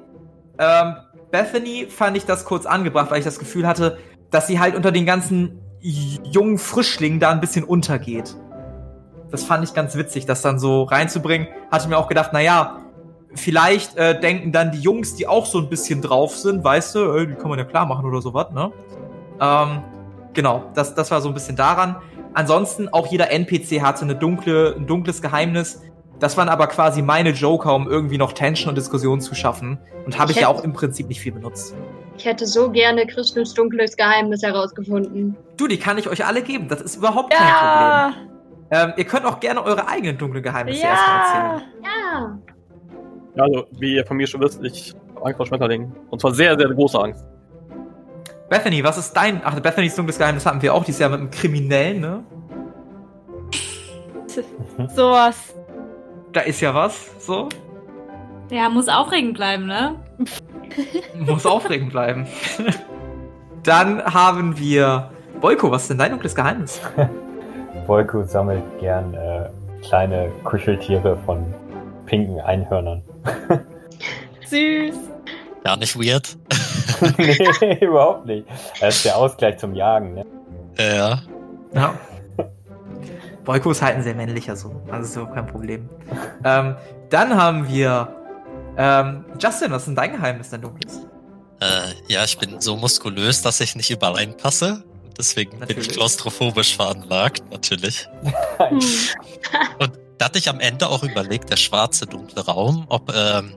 ähm, 0.58 0.96
Bethany 1.32 1.88
fand 1.90 2.18
ich 2.18 2.26
das 2.26 2.46
kurz 2.46 2.66
angebracht, 2.66 3.12
weil 3.12 3.20
ich 3.20 3.26
das 3.26 3.40
Gefühl 3.40 3.68
hatte, 3.68 3.98
dass 4.32 4.48
sie 4.48 4.60
halt 4.60 4.76
unter 4.76 4.92
den 4.92 5.06
ganzen 5.06 5.60
jungen 5.82 6.58
Frischlingen 6.58 7.20
da 7.20 7.32
ein 7.32 7.40
bisschen 7.40 7.64
untergeht. 7.64 8.36
Das 9.32 9.44
fand 9.44 9.64
ich 9.64 9.74
ganz 9.74 9.96
witzig, 9.96 10.26
das 10.26 10.42
dann 10.42 10.60
so 10.60 10.84
reinzubringen. 10.84 11.48
Hatte 11.72 11.88
mir 11.88 11.98
auch 11.98 12.08
gedacht, 12.08 12.32
na 12.34 12.42
ja, 12.42 12.78
vielleicht 13.36 13.96
äh, 13.96 14.20
denken 14.20 14.52
dann 14.52 14.72
die 14.72 14.80
Jungs, 14.80 15.16
die 15.16 15.28
auch 15.28 15.46
so 15.46 15.60
ein 15.60 15.70
bisschen 15.70 16.02
drauf 16.02 16.36
sind, 16.36 16.64
weißt 16.64 16.96
du, 16.96 17.00
äh, 17.12 17.28
die 17.28 17.36
kann 17.36 17.50
man 17.50 17.60
ja 17.60 17.66
klar 17.66 17.86
machen 17.86 18.06
oder 18.06 18.22
sowas, 18.22 18.52
ne? 18.52 18.72
Ähm, 19.40 19.84
genau, 20.34 20.64
das, 20.74 20.96
das 20.96 21.12
war 21.12 21.22
so 21.22 21.30
ein 21.30 21.34
bisschen 21.34 21.56
daran. 21.56 21.98
Ansonsten, 22.34 22.90
auch 22.90 23.08
jeder 23.08 23.32
NPC 23.32 23.82
hatte 23.82 24.04
eine 24.04 24.16
dunkle, 24.16 24.76
ein 24.76 24.88
dunkles 24.88 25.22
Geheimnis, 25.22 25.82
das 26.20 26.36
waren 26.36 26.50
aber 26.50 26.68
quasi 26.68 27.02
meine 27.02 27.30
Joker, 27.30 27.74
um 27.74 27.90
irgendwie 27.90 28.18
noch 28.18 28.34
Tension 28.34 28.70
und 28.70 28.78
Diskussion 28.78 29.22
zu 29.22 29.36
schaffen. 29.36 29.78
Und 30.06 30.20
habe 30.20 30.32
ich, 30.32 30.38
ich 30.38 30.44
ja 30.44 30.50
auch 30.50 30.64
im 30.64 30.74
Prinzip 30.74 31.08
nicht 31.08 31.22
viel 31.22 31.32
benutzt. 31.32 31.76
Ich 32.18 32.26
hätte 32.26 32.46
so 32.46 32.70
gerne 32.70 33.08
Christus 33.08 33.54
dunkles 33.54 33.96
Geheimnis 33.96 34.44
herausgefunden. 34.44 35.38
Du, 35.56 35.68
die 35.68 35.80
kann 35.80 35.98
ich 35.98 36.10
euch 36.10 36.26
alle 36.26 36.42
geben. 36.42 36.68
Das 36.68 36.82
ist 36.82 36.98
überhaupt 36.98 37.34
kein 37.34 37.48
ja. 37.48 38.12
Problem. 38.12 38.30
Ähm, 38.72 38.94
ihr 38.98 39.06
könnt 39.06 39.26
auch 39.26 39.40
gerne 39.40 39.64
eure 39.64 39.88
eigenen 39.88 40.18
dunklen 40.18 40.44
Geheimnisse 40.44 40.84
ja. 40.84 40.90
erstmal 40.90 41.20
erzählen. 41.20 41.72
Ja. 41.84 42.40
Also, 43.44 43.68
wie 43.80 43.96
ihr 43.96 44.06
von 44.06 44.18
mir 44.18 44.28
schon 44.28 44.42
wisst, 44.42 44.62
ich 44.64 44.94
habe 45.16 45.26
Angst 45.26 45.38
vor 45.38 45.46
Schmetterlingen. 45.46 45.96
Und 46.10 46.20
zwar 46.20 46.34
sehr, 46.34 46.58
sehr 46.58 46.68
große 46.68 47.00
Angst. 47.00 47.26
Bethany, 48.50 48.84
was 48.84 48.98
ist 48.98 49.14
dein. 49.14 49.42
Ach, 49.44 49.58
Bethany's 49.60 49.96
dunkles 49.96 50.18
Geheimnis 50.18 50.46
hatten 50.46 50.62
wir 50.62 50.74
auch 50.74 50.84
dieses 50.84 51.00
Jahr 51.00 51.10
mit 51.10 51.20
einem 51.20 51.32
Kriminellen, 51.32 52.02
ne? 52.02 52.24
Sowas 54.96 55.54
da 56.34 56.42
ist 56.42 56.62
ja 56.62 56.74
was, 56.74 57.10
so. 57.20 57.50
Ja, 58.50 58.70
muss 58.70 58.88
aufregend 58.88 59.36
bleiben, 59.36 59.68
ne? 59.68 59.96
muss 61.16 61.46
aufregend 61.46 61.92
bleiben. 61.92 62.28
Dann 63.64 64.04
haben 64.04 64.58
wir 64.58 65.12
Boyko, 65.42 65.72
was 65.72 65.84
ist 65.84 65.90
denn 65.90 65.98
dein 65.98 66.12
dunkles 66.12 66.36
Geheimnis? 66.36 66.82
Boyko 67.88 68.24
sammelt 68.24 68.64
gern 68.80 69.14
äh, 69.14 69.50
kleine 69.82 70.32
Kuscheltiere 70.44 71.18
von 71.26 71.54
pinken 72.06 72.40
Einhörnern. 72.40 73.04
Süß. 74.46 74.96
Gar 75.64 75.78
nicht 75.78 75.96
weird. 75.98 76.38
nee, 77.18 77.78
überhaupt 77.86 78.26
nicht. 78.26 78.48
Das 78.80 78.96
ist 78.96 79.06
der 79.06 79.18
Ausgleich 79.18 79.58
zum 79.58 79.76
Jagen, 79.76 80.16
ne? 80.16 80.26
Ja. 80.78 81.20
Ja. 81.74 81.94
Boyko 83.50 83.72
ist 83.72 83.82
halt 83.82 83.96
ein 83.96 84.04
sehr 84.04 84.14
männlicher 84.14 84.56
Sohn, 84.56 84.80
also 84.92 85.22
so 85.22 85.26
kein 85.26 85.48
Problem. 85.48 85.90
ähm, 86.44 86.76
dann 87.10 87.36
haben 87.36 87.68
wir 87.68 88.16
ähm, 88.78 89.26
Justin, 89.42 89.72
was 89.72 89.82
ist 89.82 89.86
denn 89.88 89.96
dein 89.96 90.12
Geheimnis, 90.12 90.52
dein 90.52 90.62
dunkles? 90.62 91.00
Äh, 91.60 91.96
ja, 92.08 92.24
ich 92.24 92.38
bin 92.38 92.62
so 92.62 92.76
muskulös, 92.76 93.42
dass 93.42 93.60
ich 93.60 93.76
nicht 93.76 93.90
überall 93.90 94.14
reinpasse. 94.14 94.84
Deswegen 95.18 95.58
natürlich. 95.58 95.78
bin 95.78 95.90
ich 95.90 95.98
klaustrophobisch 95.98 96.76
veranlagt, 96.76 97.42
natürlich. 97.50 98.08
Und 99.80 99.94
da 100.20 100.26
hatte 100.26 100.38
ich 100.38 100.48
am 100.48 100.60
Ende 100.60 100.88
auch 100.88 101.02
überlegt, 101.02 101.50
der 101.50 101.58
schwarze, 101.58 102.06
dunkle 102.06 102.46
Raum, 102.46 102.86
ob 102.88 103.12
ähm, 103.12 103.56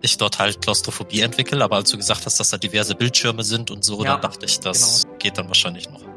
ich 0.00 0.16
dort 0.16 0.38
halt 0.38 0.62
Klaustrophobie 0.62 1.20
entwickle, 1.20 1.62
aber 1.62 1.76
als 1.76 1.90
du 1.90 1.98
gesagt 1.98 2.24
hast, 2.24 2.40
dass 2.40 2.48
da 2.48 2.56
diverse 2.56 2.94
Bildschirme 2.94 3.44
sind 3.44 3.70
und 3.70 3.84
so, 3.84 4.02
ja, 4.02 4.12
dann 4.12 4.22
dachte 4.22 4.46
ich, 4.46 4.58
das 4.60 5.02
genau. 5.02 5.16
geht 5.18 5.36
dann 5.36 5.48
wahrscheinlich 5.48 5.90
noch. 5.90 6.13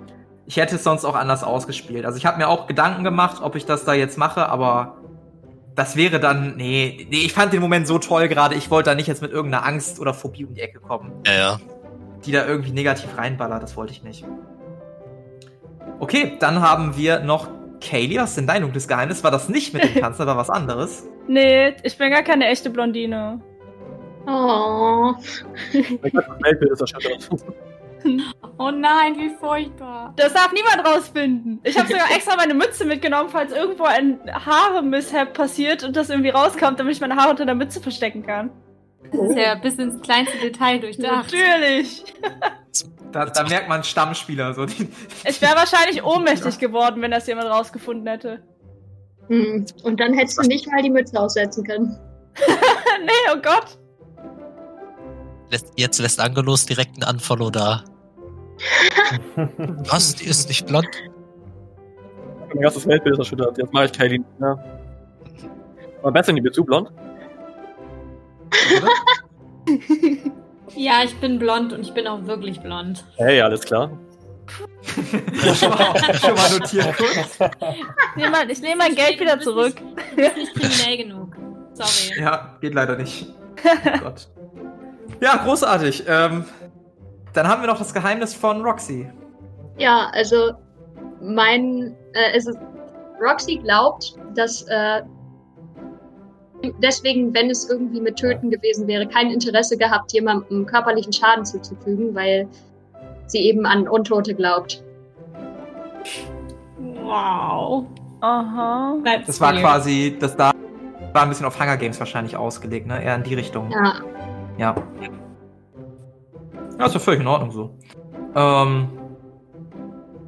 Ich 0.47 0.57
hätte 0.57 0.77
es 0.77 0.83
sonst 0.83 1.03
auch 1.03 1.15
anders 1.15 1.43
ausgespielt. 1.43 2.05
Also 2.05 2.17
ich 2.17 2.25
habe 2.25 2.37
mir 2.37 2.47
auch 2.47 2.67
Gedanken 2.67 3.03
gemacht, 3.03 3.41
ob 3.41 3.55
ich 3.55 3.65
das 3.65 3.83
da 3.83 3.93
jetzt 3.93 4.17
mache, 4.17 4.47
aber 4.47 4.97
das 5.75 5.95
wäre 5.95 6.19
dann, 6.19 6.55
nee, 6.55 7.05
nee, 7.11 7.17
ich 7.17 7.33
fand 7.33 7.53
den 7.53 7.61
Moment 7.61 7.85
so 7.85 7.99
toll 7.99 8.29
gerade, 8.29 8.55
ich 8.55 8.71
wollte 8.71 8.89
da 8.89 8.95
nicht 8.95 9.07
jetzt 9.07 9.21
mit 9.21 9.31
irgendeiner 9.31 9.65
Angst 9.65 9.99
oder 9.99 10.13
Phobie 10.13 10.45
um 10.45 10.53
die 10.53 10.61
Ecke 10.61 10.79
kommen. 10.79 11.11
Ja, 11.25 11.33
ja. 11.33 11.59
Die 12.25 12.31
da 12.31 12.47
irgendwie 12.47 12.71
negativ 12.71 13.09
reinballert, 13.17 13.61
das 13.61 13.77
wollte 13.77 13.91
ich 13.91 14.03
nicht. 14.03 14.25
Okay, 15.99 16.37
dann 16.39 16.61
haben 16.61 16.95
wir 16.95 17.19
noch 17.19 17.49
Kaylee, 17.81 18.17
was 18.17 18.29
ist 18.29 18.37
denn 18.37 18.47
dein 18.47 18.61
dunkles 18.61 18.87
Geheimnis? 18.87 19.23
War 19.23 19.31
das 19.31 19.49
nicht 19.49 19.73
mit 19.73 19.83
dem 19.83 19.95
Tanzen, 20.01 20.25
war 20.25 20.37
was 20.37 20.49
anderes? 20.49 21.05
Nee, 21.27 21.75
ich 21.83 21.97
bin 21.97 22.09
gar 22.09 22.23
keine 22.23 22.47
echte 22.47 22.69
Blondine. 22.69 23.41
Oh. 24.25 25.13
Oh 28.59 28.71
nein, 28.71 29.15
wie 29.17 29.29
furchtbar. 29.39 30.13
Das 30.15 30.33
darf 30.33 30.51
niemand 30.51 30.83
rausfinden. 30.83 31.59
Ich 31.63 31.77
habe 31.77 31.87
sogar 31.87 32.09
extra 32.09 32.35
meine 32.37 32.55
Mütze 32.55 32.85
mitgenommen, 32.85 33.29
falls 33.29 33.51
irgendwo 33.51 33.83
ein 33.83 34.19
Haare-Mishap 34.27 35.33
passiert 35.33 35.83
und 35.83 35.95
das 35.95 36.09
irgendwie 36.09 36.29
rauskommt, 36.29 36.79
damit 36.79 36.95
ich 36.95 37.01
meine 37.01 37.15
Haare 37.17 37.29
unter 37.29 37.45
der 37.45 37.53
Mütze 37.53 37.81
verstecken 37.81 38.25
kann. 38.25 38.49
Das 39.11 39.29
ist 39.29 39.37
ja 39.37 39.53
bis 39.55 39.75
ins 39.75 40.01
kleinste 40.01 40.37
Detail 40.39 40.79
durchdacht. 40.79 41.31
Natürlich. 41.31 42.03
Da, 43.11 43.25
da 43.25 43.43
merkt 43.43 43.69
man 43.69 43.83
Stammspieler. 43.83 44.53
So. 44.53 44.65
Ich 44.65 45.41
wäre 45.41 45.55
wahrscheinlich 45.55 46.03
ohnmächtig 46.05 46.57
geworden, 46.59 47.01
wenn 47.01 47.11
das 47.11 47.27
jemand 47.27 47.49
rausgefunden 47.49 48.07
hätte. 48.07 48.43
Hm. 49.27 49.65
Und 49.83 49.99
dann 49.99 50.13
hättest 50.13 50.37
du 50.37 50.47
nicht 50.47 50.67
mal 50.67 50.81
die 50.81 50.89
Mütze 50.89 51.19
aussetzen 51.19 51.63
können. 51.63 51.97
nee, 53.05 53.33
oh 53.33 53.37
Gott. 53.41 53.77
Jetzt 55.75 55.99
lässt 55.99 56.19
Angelos 56.19 56.65
direkt 56.65 57.01
einen 57.01 57.15
Unfollow 57.15 57.49
da. 57.49 57.83
Was? 59.89 60.15
Die 60.15 60.25
ist 60.25 60.47
nicht 60.47 60.65
blond? 60.67 60.87
Mein 62.53 62.61
ganzes 62.61 62.87
Weltbild 62.87 63.13
ist 63.13 63.19
erschüttert. 63.19 63.57
Jetzt 63.57 63.73
mache 63.73 63.85
ich 63.85 63.91
Kaylin. 63.91 64.25
Ja. 64.39 64.57
Aber 66.01 66.11
Bethany, 66.11 66.41
bist 66.41 66.57
du 66.57 66.63
blond? 66.63 66.89
ja, 70.75 71.03
ich 71.03 71.15
bin 71.17 71.39
blond 71.39 71.73
und 71.73 71.81
ich 71.81 71.93
bin 71.93 72.07
auch 72.07 72.25
wirklich 72.25 72.59
blond. 72.61 73.03
Hey, 73.17 73.41
alles 73.41 73.61
klar. 73.61 73.91
schon, 75.55 75.69
mal, 75.69 76.15
schon 76.15 76.35
mal 76.35 76.51
notiert 76.57 76.95
kurz. 76.95 77.39
Nehm 78.15 78.33
ich 78.49 78.61
nehme 78.61 78.77
mein 78.77 78.95
Geld 78.95 79.19
wieder 79.19 79.39
zurück. 79.39 79.75
Du 80.11 80.15
bist 80.15 80.37
nicht 80.37 80.55
kriminell 80.55 80.97
genug. 80.97 81.35
Sorry. 81.73 82.21
Ja, 82.21 82.57
geht 82.61 82.73
leider 82.73 82.95
nicht. 82.97 83.27
Oh 83.65 83.99
Gott. 83.99 84.29
Ja, 85.19 85.37
großartig. 85.37 86.03
Ähm, 86.07 86.45
dann 87.33 87.47
haben 87.47 87.61
wir 87.61 87.67
noch 87.67 87.77
das 87.77 87.93
Geheimnis 87.93 88.33
von 88.33 88.61
Roxy. 88.63 89.09
Ja, 89.77 90.09
also 90.13 90.51
mein, 91.21 91.95
äh, 92.13 92.35
es 92.35 92.47
ist, 92.47 92.57
Roxy 93.21 93.57
glaubt, 93.57 94.15
dass 94.35 94.63
äh, 94.63 95.01
deswegen, 96.81 97.33
wenn 97.33 97.49
es 97.49 97.69
irgendwie 97.69 98.01
mit 98.01 98.17
Töten 98.17 98.49
gewesen 98.49 98.87
wäre, 98.87 99.07
kein 99.07 99.31
Interesse 99.31 99.77
gehabt, 99.77 100.13
jemandem 100.13 100.65
körperlichen 100.65 101.13
Schaden 101.13 101.45
zuzufügen, 101.45 102.13
weil 102.15 102.47
sie 103.27 103.39
eben 103.39 103.65
an 103.65 103.87
Untote 103.87 104.33
glaubt. 104.33 104.83
Wow. 107.03 107.85
Aha. 108.21 108.97
Das 109.25 109.39
war 109.39 109.53
quasi, 109.53 110.17
das 110.19 110.35
da 110.35 110.51
war 111.13 111.23
ein 111.23 111.29
bisschen 111.29 111.45
auf 111.45 111.59
Hunger 111.59 111.77
Games 111.77 111.99
wahrscheinlich 111.99 112.35
ausgelegt, 112.35 112.87
ne? 112.87 113.03
Eher 113.03 113.15
in 113.15 113.23
die 113.23 113.35
Richtung. 113.35 113.71
Ja. 113.71 113.93
Ja. 114.57 114.75
Ja, 116.79 116.85
ist 116.85 116.93
ja 116.93 116.99
völlig 116.99 117.21
in 117.21 117.27
Ordnung 117.27 117.51
so. 117.51 117.77
Ähm, 118.35 118.89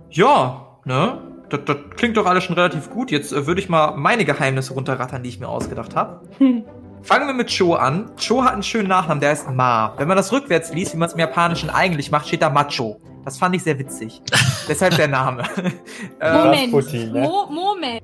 ja, 0.10 0.79
ne? 0.86 1.22
Das, 1.50 1.62
das 1.65 1.77
klingt 1.96 2.18
doch 2.18 2.25
alles 2.25 2.44
schon 2.44 2.56
relativ 2.56 2.89
gut. 2.89 3.12
Jetzt 3.12 3.32
äh, 3.32 3.48
würde 3.48 3.62
ich 3.62 3.70
mal 3.70 3.96
meine 3.96 4.25
Geheimnisse 4.25 4.74
runterrattern, 4.74 5.24
die 5.24 5.29
ich 5.29 5.39
mir 5.39 5.48
ausgedacht 5.48 5.96
habe. 5.96 6.22
Fangen 7.01 7.27
wir 7.27 7.34
mit 7.34 7.56
Cho 7.56 7.75
an. 7.75 8.12
Cho 8.18 8.44
hat 8.44 8.53
einen 8.53 8.63
schönen 8.63 8.89
Nachnamen, 8.89 9.22
der 9.22 9.29
heißt 9.29 9.50
Ma. 9.51 9.94
Wenn 9.98 10.08
man 10.08 10.18
das 10.18 10.32
rückwärts 10.32 10.74
liest, 10.74 10.94
wie 10.94 10.98
man 10.98 11.08
es 11.08 11.13
im 11.13 11.20
Japanischen 11.20 11.70
eigentlich 11.70 12.12
macht, 12.12 12.27
steht 12.27 12.41
da 12.41 12.50
Macho. 12.50 13.00
Das 13.24 13.38
fand 13.38 13.56
ich 13.56 13.63
sehr 13.63 13.79
witzig. 13.79 14.22
Deshalb 14.68 14.96
der 14.96 15.08
Name. 15.08 15.44
Äh, 16.20 16.34
Moment. 16.34 16.72
Putin, 16.72 17.12
ne? 17.13 17.22
Mo 17.22 17.46
Moment. 17.50 18.01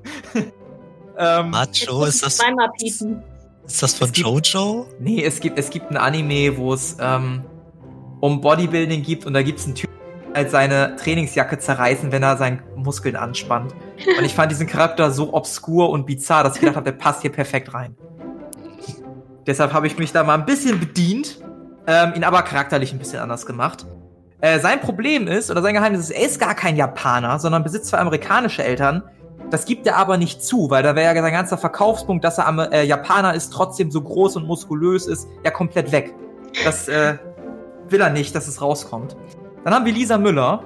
ähm, 1.18 1.50
Macho, 1.50 2.04
ist 2.04 2.24
das. 2.24 2.38
Zweimal 2.38 2.70
Ist 2.78 3.82
das 3.82 3.94
von 3.94 4.10
gibt, 4.10 4.26
Jojo? 4.26 4.86
Nee, 4.98 5.22
es 5.22 5.40
gibt, 5.40 5.58
es 5.58 5.68
gibt 5.68 5.90
ein 5.90 5.98
Anime, 5.98 6.56
wo 6.56 6.72
es 6.72 6.96
ähm, 6.98 7.44
um 8.20 8.40
Bodybuilding 8.40 9.02
gibt 9.02 9.26
und 9.26 9.34
da 9.34 9.42
gibt 9.42 9.58
es 9.58 9.66
einen 9.66 9.74
Typ, 9.74 9.90
der 10.32 10.42
halt 10.42 10.50
seine 10.50 10.96
Trainingsjacke 10.96 11.58
zerreißen, 11.58 12.12
wenn 12.12 12.22
er 12.22 12.36
seine 12.36 12.58
Muskeln 12.76 13.16
anspannt. 13.16 13.74
Und 14.18 14.24
ich 14.24 14.34
fand 14.34 14.50
diesen 14.50 14.66
Charakter 14.66 15.10
so 15.10 15.32
obskur 15.32 15.90
und 15.90 16.06
bizarr, 16.06 16.44
dass 16.44 16.54
ich 16.54 16.60
gedacht 16.60 16.76
habe, 16.76 16.90
der 16.90 16.98
passt 16.98 17.22
hier 17.22 17.32
perfekt 17.32 17.72
rein. 17.74 17.96
Deshalb 19.46 19.72
habe 19.72 19.86
ich 19.86 19.96
mich 19.96 20.12
da 20.12 20.24
mal 20.24 20.34
ein 20.34 20.44
bisschen 20.44 20.80
bedient, 20.80 21.40
ähm, 21.86 22.14
ihn 22.14 22.24
aber 22.24 22.42
charakterlich 22.42 22.92
ein 22.92 22.98
bisschen 22.98 23.20
anders 23.20 23.46
gemacht. 23.46 23.86
Äh, 24.40 24.58
sein 24.58 24.80
Problem 24.80 25.28
ist, 25.28 25.50
oder 25.50 25.62
sein 25.62 25.74
Geheimnis 25.74 26.02
ist, 26.02 26.10
er 26.10 26.26
ist 26.26 26.40
gar 26.40 26.54
kein 26.54 26.76
Japaner, 26.76 27.38
sondern 27.38 27.62
besitzt 27.62 27.86
zwei 27.86 27.98
amerikanische 27.98 28.62
Eltern. 28.62 29.02
Das 29.50 29.64
gibt 29.64 29.86
er 29.86 29.96
aber 29.96 30.16
nicht 30.16 30.42
zu, 30.42 30.68
weil 30.70 30.82
da 30.82 30.96
wäre 30.96 31.14
ja 31.14 31.22
sein 31.22 31.32
ganzer 31.32 31.56
Verkaufspunkt, 31.56 32.24
dass 32.24 32.38
er 32.38 32.72
äh, 32.72 32.84
Japaner 32.84 33.34
ist, 33.34 33.52
trotzdem 33.52 33.90
so 33.90 34.02
groß 34.02 34.36
und 34.36 34.46
muskulös 34.46 35.06
ist, 35.06 35.28
ja 35.44 35.50
komplett 35.52 35.92
weg. 35.92 36.12
Das 36.64 36.88
äh, 36.88 37.16
will 37.88 38.00
er 38.00 38.10
nicht, 38.10 38.34
dass 38.34 38.48
es 38.48 38.60
rauskommt. 38.60 39.16
Dann 39.64 39.74
haben 39.74 39.84
wir 39.84 39.92
Lisa 39.92 40.18
Müller. 40.18 40.62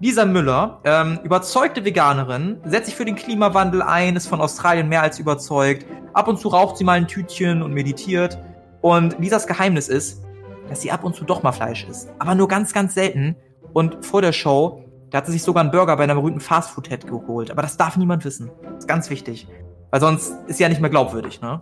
Lisa 0.00 0.24
Müller, 0.24 0.80
ähm, 0.82 1.20
überzeugte 1.22 1.84
Veganerin, 1.84 2.58
setzt 2.64 2.86
sich 2.86 2.96
für 2.96 3.04
den 3.04 3.14
Klimawandel 3.14 3.82
ein, 3.82 4.16
ist 4.16 4.26
von 4.26 4.40
Australien 4.40 4.88
mehr 4.88 5.00
als 5.00 5.20
überzeugt. 5.20 5.86
Ab 6.12 6.26
und 6.26 6.40
zu 6.40 6.48
raucht 6.48 6.76
sie 6.76 6.82
mal 6.82 6.94
ein 6.94 7.06
Tütchen 7.06 7.62
und 7.62 7.72
meditiert. 7.72 8.36
Und 8.80 9.16
Lisas 9.20 9.46
Geheimnis 9.46 9.88
ist, 9.88 10.24
dass 10.68 10.80
sie 10.80 10.90
ab 10.90 11.04
und 11.04 11.14
zu 11.14 11.24
doch 11.24 11.44
mal 11.44 11.52
Fleisch 11.52 11.86
isst. 11.88 12.08
Aber 12.18 12.34
nur 12.34 12.48
ganz, 12.48 12.72
ganz 12.72 12.94
selten. 12.94 13.36
Und 13.72 14.04
vor 14.04 14.22
der 14.22 14.32
Show, 14.32 14.82
da 15.10 15.18
hat 15.18 15.26
sie 15.26 15.32
sich 15.32 15.44
sogar 15.44 15.62
einen 15.62 15.70
Burger 15.70 15.96
bei 15.96 16.02
einer 16.02 16.16
berühmten 16.16 16.40
Fastfood-Head 16.40 17.06
geholt. 17.06 17.52
Aber 17.52 17.62
das 17.62 17.76
darf 17.76 17.96
niemand 17.96 18.24
wissen. 18.24 18.50
Das 18.64 18.78
ist 18.78 18.88
ganz 18.88 19.08
wichtig. 19.08 19.46
Weil 19.92 20.00
sonst 20.00 20.34
ist 20.48 20.56
sie 20.56 20.64
ja 20.64 20.68
nicht 20.68 20.80
mehr 20.80 20.90
glaubwürdig, 20.90 21.40
ne? 21.40 21.60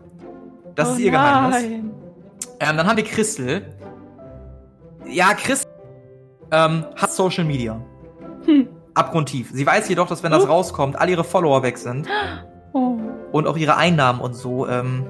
Das 0.76 0.88
oh 0.88 0.92
ist 0.92 1.00
ihr 1.00 1.12
nein. 1.12 1.50
Geheimnis. 1.50 1.94
Ähm, 2.60 2.76
dann 2.76 2.86
haben 2.86 2.96
wir 2.96 3.04
Christel. 3.04 3.74
Ja, 5.10 5.34
Chris 5.34 5.66
ähm, 6.50 6.84
hat 6.96 7.12
Social 7.12 7.44
Media. 7.44 7.80
Hm. 8.46 8.68
Abgrundtief. 8.94 9.50
Sie 9.52 9.66
weiß 9.66 9.88
jedoch, 9.88 10.08
dass 10.08 10.22
wenn 10.22 10.32
das 10.32 10.44
oh. 10.44 10.48
rauskommt, 10.48 10.98
all 10.98 11.08
ihre 11.08 11.24
Follower 11.24 11.62
weg 11.62 11.78
sind. 11.78 12.08
Oh. 12.72 12.98
Und 13.32 13.46
auch 13.46 13.56
ihre 13.56 13.76
Einnahmen 13.76 14.20
und 14.20 14.34
so. 14.34 14.66
Ähm, 14.68 15.06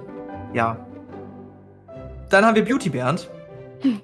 ja. 0.52 0.76
Dann 2.28 2.44
haben 2.44 2.54
wir 2.54 2.64
Beauty 2.64 2.90
Bernd. 2.90 3.30
Hm. 3.80 4.00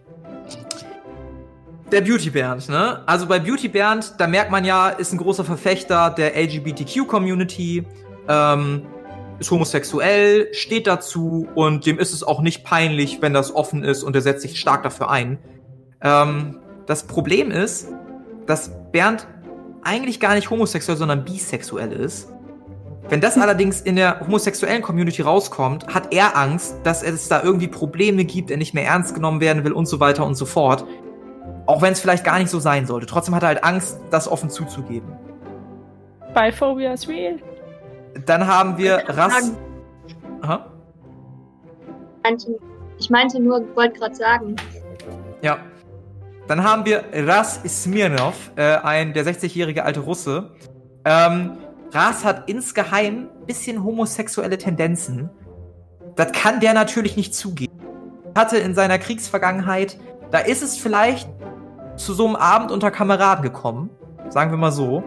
Der 1.92 2.00
Beauty 2.00 2.30
Bernd, 2.30 2.68
ne? 2.68 3.02
Also 3.06 3.26
bei 3.26 3.38
Beauty 3.38 3.68
Bernd, 3.68 4.14
da 4.18 4.26
merkt 4.26 4.50
man 4.50 4.64
ja, 4.64 4.88
ist 4.88 5.12
ein 5.12 5.18
großer 5.18 5.44
Verfechter 5.44 6.10
der 6.10 6.36
LGBTQ-Community, 6.36 7.86
ähm, 8.28 8.82
ist 9.38 9.52
homosexuell, 9.52 10.48
steht 10.52 10.88
dazu 10.88 11.46
und 11.54 11.86
dem 11.86 12.00
ist 12.00 12.12
es 12.12 12.24
auch 12.24 12.40
nicht 12.40 12.64
peinlich, 12.64 13.22
wenn 13.22 13.32
das 13.32 13.54
offen 13.54 13.84
ist 13.84 14.02
und 14.02 14.16
er 14.16 14.22
setzt 14.22 14.42
sich 14.42 14.58
stark 14.58 14.82
dafür 14.82 15.10
ein. 15.10 15.38
Ähm, 16.02 16.60
das 16.86 17.06
Problem 17.06 17.50
ist, 17.50 17.88
dass 18.46 18.70
Bernd 18.92 19.26
eigentlich 19.82 20.20
gar 20.20 20.34
nicht 20.34 20.50
homosexuell, 20.50 20.96
sondern 20.96 21.24
bisexuell 21.24 21.92
ist. 21.92 22.28
Wenn 23.08 23.20
das 23.20 23.38
allerdings 23.38 23.80
in 23.80 23.96
der 23.96 24.20
homosexuellen 24.20 24.82
Community 24.82 25.22
rauskommt, 25.22 25.86
hat 25.94 26.12
er 26.12 26.36
Angst, 26.36 26.76
dass 26.84 27.02
es 27.02 27.28
da 27.28 27.42
irgendwie 27.42 27.68
Probleme 27.68 28.24
gibt, 28.24 28.50
er 28.50 28.56
nicht 28.56 28.74
mehr 28.74 28.84
ernst 28.84 29.14
genommen 29.14 29.40
werden 29.40 29.64
will 29.64 29.72
und 29.72 29.86
so 29.86 30.00
weiter 30.00 30.24
und 30.26 30.34
so 30.34 30.46
fort. 30.46 30.84
Auch 31.66 31.82
wenn 31.82 31.92
es 31.92 32.00
vielleicht 32.00 32.24
gar 32.24 32.38
nicht 32.38 32.50
so 32.50 32.60
sein 32.60 32.86
sollte. 32.86 33.06
Trotzdem 33.06 33.34
hat 33.34 33.42
er 33.42 33.48
halt 33.48 33.64
Angst, 33.64 33.98
das 34.10 34.28
offen 34.28 34.50
zuzugeben. 34.50 35.08
Biphobia 36.34 36.92
is 36.92 37.08
real. 37.08 37.38
Dann 38.24 38.46
haben 38.46 38.78
wir 38.78 39.02
Rass. 39.08 39.52
Aha. 40.42 40.66
Ich 42.98 43.10
meinte 43.10 43.40
nur, 43.40 43.60
ich 43.62 43.76
wollte 43.76 43.98
gerade 43.98 44.14
sagen. 44.14 44.56
Ja. 45.42 45.58
Dann 46.48 46.62
haben 46.62 46.84
wir 46.84 47.04
Ras 47.12 47.60
Smirnov, 47.66 48.52
äh, 48.56 48.76
ein 48.76 49.12
der 49.12 49.24
60-jährige 49.26 49.84
alte 49.84 50.00
Russe. 50.00 50.52
Ähm, 51.04 51.58
Ras 51.92 52.24
hat 52.24 52.48
insgeheim 52.48 53.28
bisschen 53.46 53.82
homosexuelle 53.84 54.58
Tendenzen. 54.58 55.30
Das 56.14 56.32
kann 56.32 56.60
der 56.60 56.74
natürlich 56.74 57.16
nicht 57.16 57.34
zugeben. 57.34 57.72
Hatte 58.34 58.58
in 58.58 58.74
seiner 58.74 58.98
Kriegsvergangenheit, 58.98 59.98
da 60.30 60.38
ist 60.38 60.62
es 60.62 60.76
vielleicht 60.76 61.28
zu 61.96 62.12
so 62.12 62.26
einem 62.26 62.36
Abend 62.36 62.70
unter 62.70 62.90
Kameraden 62.90 63.42
gekommen, 63.42 63.90
sagen 64.28 64.50
wir 64.50 64.58
mal 64.58 64.72
so. 64.72 65.02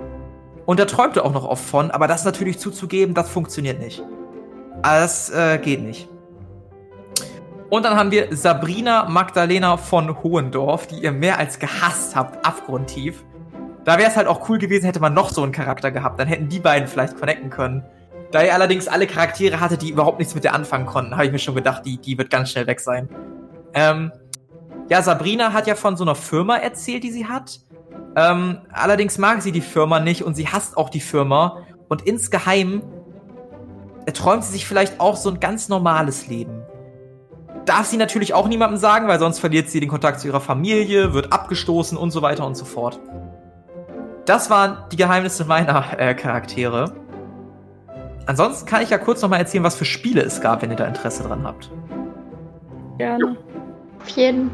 Und 0.66 0.80
da 0.80 0.86
träumte 0.86 1.24
auch 1.24 1.34
noch 1.34 1.46
oft 1.46 1.64
von, 1.64 1.92
aber 1.92 2.08
das 2.08 2.26
natürlich 2.26 2.60
zuzugeben, 2.60 3.14
das 3.14 3.30
funktioniert 3.30 3.80
nicht. 3.80 4.04
Das 4.84 5.30
äh, 5.30 5.58
geht 5.58 5.82
nicht. 5.82 6.08
Und 7.70 7.86
dann 7.86 7.96
haben 7.96 8.10
wir 8.12 8.36
Sabrina 8.36 9.08
Magdalena 9.08 9.78
von 9.78 10.24
Hohendorf, 10.24 10.88
die 10.88 11.04
ihr 11.04 11.12
mehr 11.12 11.38
als 11.38 11.60
gehasst 11.60 12.16
habt, 12.16 12.44
abgrundtief. 12.46 13.24
Da 13.86 13.98
wäre 13.98 14.10
es 14.10 14.18
halt 14.18 14.28
auch 14.28 14.50
cool 14.50 14.58
gewesen, 14.58 14.86
hätte 14.86 15.00
man 15.00 15.14
noch 15.14 15.30
so 15.30 15.44
einen 15.44 15.52
Charakter 15.52 15.92
gehabt. 15.92 16.20
Dann 16.20 16.28
hätten 16.28 16.50
die 16.50 16.60
beiden 16.60 16.88
vielleicht 16.88 17.18
connecten 17.20 17.50
können. 17.50 17.84
Da 18.32 18.44
ihr 18.44 18.54
allerdings 18.54 18.88
alle 18.88 19.08
Charaktere 19.08 19.60
hatte, 19.60 19.78
die 19.78 19.90
überhaupt 19.90 20.20
nichts 20.20 20.34
mit 20.36 20.44
der 20.44 20.54
anfangen 20.54 20.86
konnten, 20.86 21.14
habe 21.14 21.26
ich 21.26 21.32
mir 21.32 21.40
schon 21.40 21.56
gedacht, 21.56 21.86
die, 21.86 21.98
die 21.98 22.18
wird 22.18 22.30
ganz 22.30 22.52
schnell 22.52 22.68
weg 22.68 22.80
sein. 22.80 23.08
Ähm, 23.74 24.12
ja, 24.90 25.02
Sabrina 25.04 25.54
hat 25.54 25.68
ja 25.68 25.76
von 25.76 25.96
so 25.96 26.04
einer 26.04 26.16
Firma 26.16 26.58
erzählt, 26.58 27.04
die 27.04 27.12
sie 27.12 27.28
hat. 27.28 27.60
Ähm, 28.16 28.62
allerdings 28.72 29.20
mag 29.20 29.44
sie 29.44 29.52
die 29.52 29.62
Firma 29.62 30.00
nicht 30.00 30.24
und 30.24 30.36
sie 30.36 30.48
hasst 30.48 30.76
auch 30.76 30.90
die 30.90 31.00
Firma. 31.00 31.64
Und 31.88 32.02
insgeheim 32.02 32.82
erträumt 34.08 34.44
sie 34.44 34.54
sich 34.54 34.66
vielleicht 34.66 35.00
auch 35.00 35.16
so 35.16 35.30
ein 35.30 35.40
ganz 35.40 35.70
normales 35.70 36.28
Leben 36.28 36.64
darf 37.70 37.86
sie 37.86 37.98
natürlich 37.98 38.34
auch 38.34 38.48
niemandem 38.48 38.78
sagen, 38.78 39.08
weil 39.08 39.20
sonst 39.20 39.40
verliert 39.40 39.70
sie 39.70 39.80
den 39.80 39.90
Kontakt 39.90 40.20
zu 40.20 40.28
ihrer 40.28 40.42
Familie, 40.42 41.14
wird 41.14 41.32
abgestoßen 41.32 41.98
und 41.98 42.10
so 42.10 42.24
weiter 42.24 42.46
und 42.46 42.56
so 42.56 42.66
fort. 42.66 43.00
Das 44.26 44.50
waren 44.50 44.78
die 44.92 44.96
Geheimnisse 44.96 45.46
meiner 45.46 46.00
äh, 46.00 46.16
Charaktere. 46.16 46.94
Ansonsten 48.26 48.68
kann 48.68 48.82
ich 48.82 48.90
ja 48.90 48.98
kurz 48.98 49.22
noch 49.22 49.30
mal 49.30 49.38
erzählen, 49.38 49.64
was 49.64 49.76
für 49.76 49.86
Spiele 49.86 50.22
es 50.22 50.42
gab, 50.42 50.64
wenn 50.64 50.72
ihr 50.72 50.78
da 50.78 50.86
Interesse 50.86 51.24
dran 51.24 51.44
habt. 51.44 51.70
Gerne. 52.98 53.38
Auf 54.02 54.10
jeden. 54.10 54.52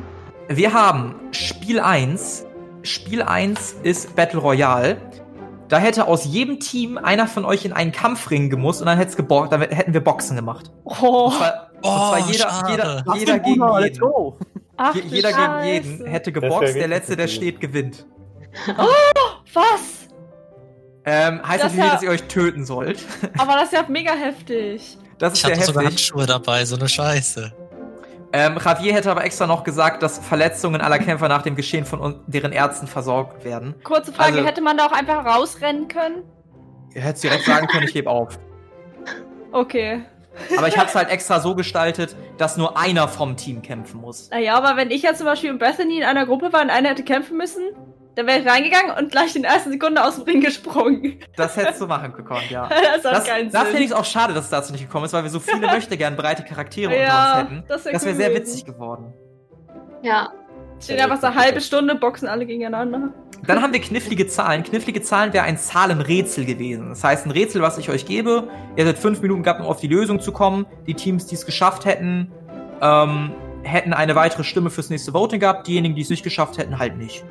Wir 0.50 0.74
haben 0.74 1.16
Spiel 1.32 1.80
1. 1.80 2.46
Spiel 2.84 3.22
1 3.22 3.78
ist 3.84 4.16
Battle 4.16 4.40
Royale. 4.42 4.98
Da 5.70 5.78
hätte 5.78 6.08
aus 6.08 6.26
jedem 6.26 6.60
Team 6.60 6.98
einer 6.98 7.28
von 7.28 7.46
euch 7.46 7.66
in 7.66 7.74
einen 7.74 7.92
Kampfring 7.92 8.50
gemusst 8.50 8.82
und 8.82 8.88
dann, 8.88 9.00
dann 9.00 9.62
hätten 9.62 9.94
wir 9.94 10.04
Boxen 10.04 10.36
gemacht. 10.36 10.72
Oh, 10.84 11.28
und 11.28 11.34
zwar, 11.34 11.65
oh, 11.86 11.92
und 11.92 11.98
zwar 11.98 12.30
jeder, 12.32 12.70
jeder, 12.70 13.16
jeder 13.18 13.40
gegen 13.40 13.80
jeden. 13.80 14.34
Ach, 14.78 14.96
jeder 14.96 15.32
gegen 15.32 15.64
jeden 15.66 16.06
hätte 16.06 16.32
geboxt, 16.32 16.76
der 16.76 16.88
Letzte, 16.88 17.16
der 17.16 17.28
steht, 17.28 17.60
gewinnt. 17.62 18.06
Oh, 18.78 18.86
was? 19.54 20.08
Ähm, 21.06 21.42
heißt 21.48 21.64
das 21.64 21.74
natürlich 21.74 21.86
ja, 21.86 21.94
dass 21.94 22.04
ihr 22.04 22.10
euch 22.10 22.24
töten 22.24 22.66
sollt. 22.66 23.00
Aber 23.38 23.54
das 23.54 23.66
ist 23.66 23.74
ja 23.74 23.86
mega 23.88 24.14
heftig. 24.14 24.98
Das 25.20 25.34
ist 25.34 25.40
ich 25.40 25.46
hatte 25.46 25.54
heftig. 25.54 25.68
sogar 25.68 25.86
Handschuhe 25.86 26.26
dabei, 26.26 26.66
so 26.66 26.76
eine 26.76 26.90
Scheiße. 26.90 27.54
Ähm, 28.34 28.60
Javier 28.64 28.94
hätte 28.94 29.10
aber 29.10 29.24
extra 29.24 29.48
noch 29.48 29.64
gesagt, 29.64 30.04
dass 30.04 30.20
Verletzungen 30.20 30.82
aller 30.82 31.00
Kämpfer 31.00 31.30
nach 31.30 31.44
dem 31.44 31.56
Geschehen 31.56 31.86
von 31.86 32.20
deren 32.28 32.52
Ärzten 32.52 32.86
versorgt 32.86 33.46
werden. 33.46 33.76
Kurze 33.86 34.12
Frage, 34.12 34.34
also, 34.34 34.46
hätte 34.46 34.60
man 34.60 34.76
da 34.76 34.88
auch 34.88 34.92
einfach 34.92 35.26
rausrennen 35.26 35.88
können? 35.88 36.24
Ihr 36.94 37.02
hättet 37.02 37.24
direkt 37.24 37.46
sagen 37.46 37.68
können, 37.68 37.86
ich 37.86 37.94
gebe 37.94 38.10
auf. 38.10 38.38
Okay. 39.54 40.02
Aber 40.58 40.68
ich 40.68 40.78
habe 40.78 40.88
es 40.88 40.96
halt 40.96 41.10
extra 41.10 41.40
so 41.40 41.56
gestaltet, 41.56 42.16
dass 42.38 42.58
nur 42.58 42.78
einer 42.78 43.08
vom 43.08 43.38
Team 43.38 43.62
kämpfen 43.62 44.02
muss. 44.02 44.30
Naja, 44.30 44.56
aber 44.56 44.78
wenn 44.78 44.92
ich 44.92 45.02
jetzt 45.02 45.18
zum 45.18 45.26
Beispiel 45.26 45.50
in 45.50 45.58
Bethany 45.58 45.98
in 45.98 46.04
einer 46.04 46.26
Gruppe 46.26 46.54
war 46.54 46.62
und 46.62 46.70
einer 46.70 46.90
hätte 46.90 47.04
kämpfen 47.04 47.38
müssen, 47.38 47.64
dann 48.16 48.28
wäre 48.28 48.40
ich 48.40 48.48
reingegangen 48.48 48.98
und 48.98 49.12
gleich 49.12 49.36
in 49.36 49.42
der 49.42 49.52
ersten 49.52 49.72
Sekunde 49.72 50.04
aus 50.04 50.16
dem 50.16 50.24
Ring 50.24 50.42
gesprungen. 50.42 51.20
Das 51.36 51.58
hättest 51.58 51.82
du 51.82 51.88
machen 51.88 52.14
gekonnt, 52.14 52.50
ja. 52.50 52.70
das 52.96 53.04
hat 53.04 53.18
das, 53.18 53.26
keinen 53.26 53.52
Sinn. 53.52 53.60
Da 53.60 53.66
finde 53.66 53.80
ich 53.80 53.88
es 53.88 53.94
auch 53.94 54.06
schade, 54.06 54.34
dass 54.34 54.46
es 54.46 54.50
dazu 54.50 54.72
nicht 54.72 54.86
gekommen 54.86 55.06
ist, 55.06 55.14
weil 55.14 55.24
wir 55.24 55.30
so 55.30 55.40
viele 55.40 55.68
möchte 55.72 55.98
gern 55.98 56.16
breite 56.16 56.44
Charaktere 56.44 56.98
ja, 56.98 57.40
unter 57.42 57.42
uns 57.42 57.50
hätten. 57.52 57.64
Das 57.68 57.86
wäre 57.86 58.06
wär 58.06 58.16
sehr 58.16 58.36
witzig 58.36 58.66
geworden. 58.66 59.14
Ja. 60.02 60.32
Stehen 60.80 61.00
einfach 61.00 61.20
so 61.20 61.28
eine 61.28 61.36
halbe 61.36 61.62
Stunde, 61.62 61.96
boxen 61.96 62.28
alle 62.28 62.46
gegeneinander. 62.46 63.14
Dann 63.48 63.62
haben 63.62 63.74
wir 63.74 63.82
knifflige 63.82 64.28
Zahlen. 64.28 64.64
Knifflige 64.64 65.02
Zahlen 65.02 65.34
wäre 65.34 65.46
ein 65.46 65.58
Zahlenrätsel 65.58 66.46
gewesen. 66.46 66.90
Das 66.90 67.04
heißt, 67.04 67.26
ein 67.26 67.32
Rätsel, 67.32 67.62
was 67.62 67.78
ich 67.78 67.90
euch 67.90 68.06
gebe. 68.06 68.48
Ihr 68.76 68.86
hättet 68.86 69.00
fünf 69.00 69.22
Minuten 69.22 69.44
gehabt, 69.44 69.62
um 69.62 69.68
auf 69.68 69.80
die 69.80 69.88
Lösung 69.88 70.20
zu 70.20 70.32
kommen. 70.32 70.66
Die 70.88 70.94
Teams, 70.94 71.28
die 71.28 71.36
es 71.36 71.46
geschafft 71.46 71.86
hätten, 71.86 72.32
ähm, 72.82 73.32
hätten 73.64 73.94
eine 73.94 74.16
weitere 74.16 74.44
Stimme 74.44 74.70
fürs 74.70 74.90
nächste 74.90 75.14
Voting 75.14 75.40
gehabt. 75.40 75.68
Diejenigen, 75.68 75.96
die 75.96 76.02
es 76.02 76.10
nicht 76.10 76.24
geschafft 76.24 76.58
hätten, 76.58 76.80
halt 76.80 76.98
nicht 76.98 77.24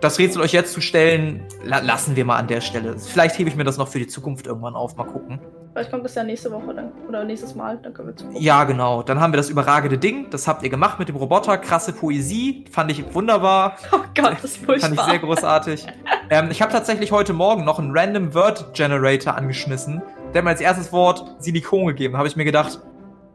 das 0.00 0.18
Rätsel 0.18 0.42
euch 0.42 0.52
jetzt 0.52 0.72
zu 0.72 0.80
stellen, 0.80 1.44
la 1.64 1.80
lassen 1.80 2.16
wir 2.16 2.24
mal 2.24 2.36
an 2.36 2.46
der 2.46 2.60
Stelle. 2.60 2.98
Vielleicht 2.98 3.38
hebe 3.38 3.48
ich 3.48 3.56
mir 3.56 3.64
das 3.64 3.78
noch 3.78 3.88
für 3.88 3.98
die 3.98 4.06
Zukunft 4.06 4.46
irgendwann 4.46 4.74
auf. 4.74 4.96
Mal 4.96 5.04
gucken. 5.04 5.40
Vielleicht 5.76 5.90
kommt 5.90 6.06
das 6.06 6.14
ja 6.14 6.24
nächste 6.24 6.50
Woche 6.50 6.72
dann. 6.72 6.90
Oder 7.06 7.22
nächstes 7.24 7.54
Mal, 7.54 7.76
dann 7.82 7.92
können 7.92 8.08
wir 8.08 8.16
zugucken. 8.16 8.40
Ja, 8.40 8.64
genau. 8.64 9.02
Dann 9.02 9.20
haben 9.20 9.34
wir 9.34 9.36
das 9.36 9.50
überragende 9.50 9.98
Ding. 9.98 10.30
Das 10.30 10.48
habt 10.48 10.62
ihr 10.62 10.70
gemacht 10.70 10.98
mit 10.98 11.10
dem 11.10 11.16
Roboter. 11.16 11.58
Krasse 11.58 11.92
Poesie. 11.92 12.64
Fand 12.70 12.90
ich 12.90 13.14
wunderbar. 13.14 13.76
Oh 13.92 13.98
Gott, 14.14 14.32
das 14.40 14.44
ist 14.44 14.64
furchtbar. 14.64 14.88
Fand 14.94 15.00
ich 15.00 15.04
sehr 15.04 15.18
großartig. 15.18 15.86
ähm, 16.30 16.50
ich 16.50 16.62
habe 16.62 16.72
tatsächlich 16.72 17.12
heute 17.12 17.34
Morgen 17.34 17.66
noch 17.66 17.78
einen 17.78 17.90
Random 17.94 18.32
Word 18.32 18.72
Generator 18.72 19.34
angeschmissen. 19.34 20.00
Der 20.32 20.38
hat 20.38 20.44
mir 20.44 20.50
als 20.52 20.62
erstes 20.62 20.92
Wort 20.92 21.22
Silikon 21.40 21.88
gegeben. 21.88 22.12
Da 22.12 22.18
habe 22.20 22.28
ich 22.28 22.36
mir 22.36 22.46
gedacht, 22.46 22.80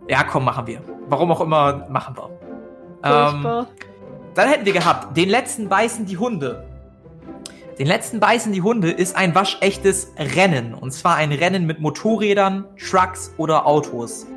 ja, 0.08 0.24
komm, 0.24 0.46
machen 0.46 0.66
wir. 0.66 0.82
Warum 1.10 1.32
auch 1.32 1.42
immer, 1.42 1.86
machen 1.90 2.18
wir. 2.18 2.24
Furchtbar. 3.04 3.60
Ähm, 3.60 3.68
dann 4.34 4.50
hätten 4.50 4.66
wir 4.66 4.74
gehabt, 4.74 5.16
den 5.16 5.30
letzten 5.30 5.70
beißen 5.70 6.08
die 6.08 6.18
Hunde. 6.18 6.71
Den 7.82 7.88
letzten 7.88 8.20
beißen 8.20 8.54
die 8.54 8.62
Hunde 8.62 8.92
ist 8.92 9.16
ein 9.16 9.34
waschechtes 9.34 10.14
Rennen. 10.16 10.76
Und 10.76 10.92
zwar 10.92 11.16
ein 11.16 11.32
Rennen 11.32 11.66
mit 11.66 11.80
Motorrädern, 11.80 12.66
Trucks 12.78 13.34
oder 13.38 13.66
Autos. 13.66 14.28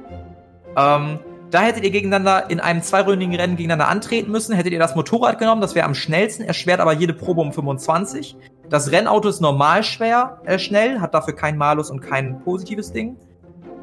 Ähm, 0.79 1.19
da 1.51 1.61
hättet 1.61 1.85
ihr 1.85 1.91
gegeneinander 1.91 2.49
in 2.49 2.59
einem 2.59 2.81
zweiründigen 2.81 3.35
Rennen 3.35 3.57
gegeneinander 3.57 3.91
antreten 3.91 4.31
müssen. 4.31 4.55
Hättet 4.55 4.73
ihr 4.73 4.79
das 4.79 4.97
Motorrad 4.97 5.39
genommen, 5.39 5.61
das 5.61 5.75
wäre 5.75 5.85
am 5.85 5.95
schnellsten, 5.95 6.43
erschwert 6.43 6.81
aber 6.81 6.95
jede 6.95 7.13
Probe 7.13 7.43
um 7.43 7.53
25. 7.53 8.35
Das 8.71 8.91
Rennauto 8.91 9.29
ist 9.29 9.43
normal 9.43 9.83
schwer, 9.83 10.41
äh, 10.47 10.59
schnell, 10.59 11.01
hat 11.01 11.13
dafür 11.13 11.37
kein 11.37 11.59
Malus 11.59 11.91
und 11.91 12.01
kein 12.01 12.41
positives 12.45 12.93
Ding. 12.93 13.15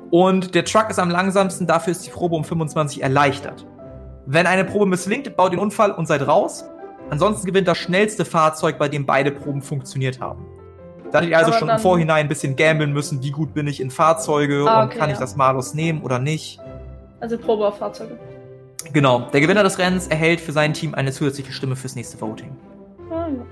Und 0.10 0.56
der 0.56 0.66
Truck 0.66 0.90
ist 0.90 0.98
am 0.98 1.12
langsamsten, 1.12 1.68
dafür 1.68 1.92
ist 1.92 2.04
die 2.04 2.10
Probe 2.10 2.36
um 2.36 2.44
25 2.44 3.04
erleichtert. 3.04 3.68
Wenn 4.26 4.48
eine 4.48 4.66
Probe 4.66 4.88
misslingt, 4.88 5.38
baut 5.38 5.54
den 5.54 5.60
Unfall 5.60 5.92
und 5.92 6.08
seid 6.08 6.28
raus. 6.28 6.66
Ansonsten 7.12 7.46
gewinnt 7.46 7.68
das 7.68 7.78
schnellste 7.78 8.24
Fahrzeug, 8.24 8.80
bei 8.80 8.88
dem 8.88 9.06
beide 9.06 9.32
Proben 9.32 9.62
funktioniert 9.62 10.22
haben. 10.22 10.46
Da 11.12 11.20
hätte 11.20 11.30
ich 11.30 11.36
also 11.36 11.52
Aber 11.52 11.60
schon 11.60 11.70
im 11.70 11.80
Vorhinein 11.80 12.26
ein 12.26 12.30
bisschen 12.30 12.56
gambeln 12.56 12.94
müssen, 12.94 13.22
wie 13.22 13.32
gut 13.32 13.54
bin 13.54 13.68
ich 13.68 13.82
in 13.82 13.92
Fahrzeuge 13.92 14.64
ah, 14.66 14.86
okay, 14.86 14.94
und 14.94 14.98
kann 14.98 15.10
ja. 15.10 15.16
ich 15.16 15.20
das 15.20 15.36
Malus 15.36 15.74
nehmen 15.74 16.04
oder 16.04 16.20
nicht. 16.20 16.62
Also 17.20 17.38
Probe 17.38 17.68
auf 17.68 17.80
Fahrzeuge. 17.80 18.18
Genau. 18.94 19.28
Der 19.34 19.42
Gewinner 19.42 19.62
des 19.62 19.78
Rennens 19.78 20.08
erhält 20.08 20.40
für 20.40 20.54
sein 20.54 20.74
Team 20.74 20.96
eine 20.96 21.12
zusätzliche 21.12 21.52
Stimme 21.52 21.76
fürs 21.76 21.96
nächste 21.96 22.20
Voting. 22.22 22.56
Ah, 23.12 23.28
ja. 23.28 23.46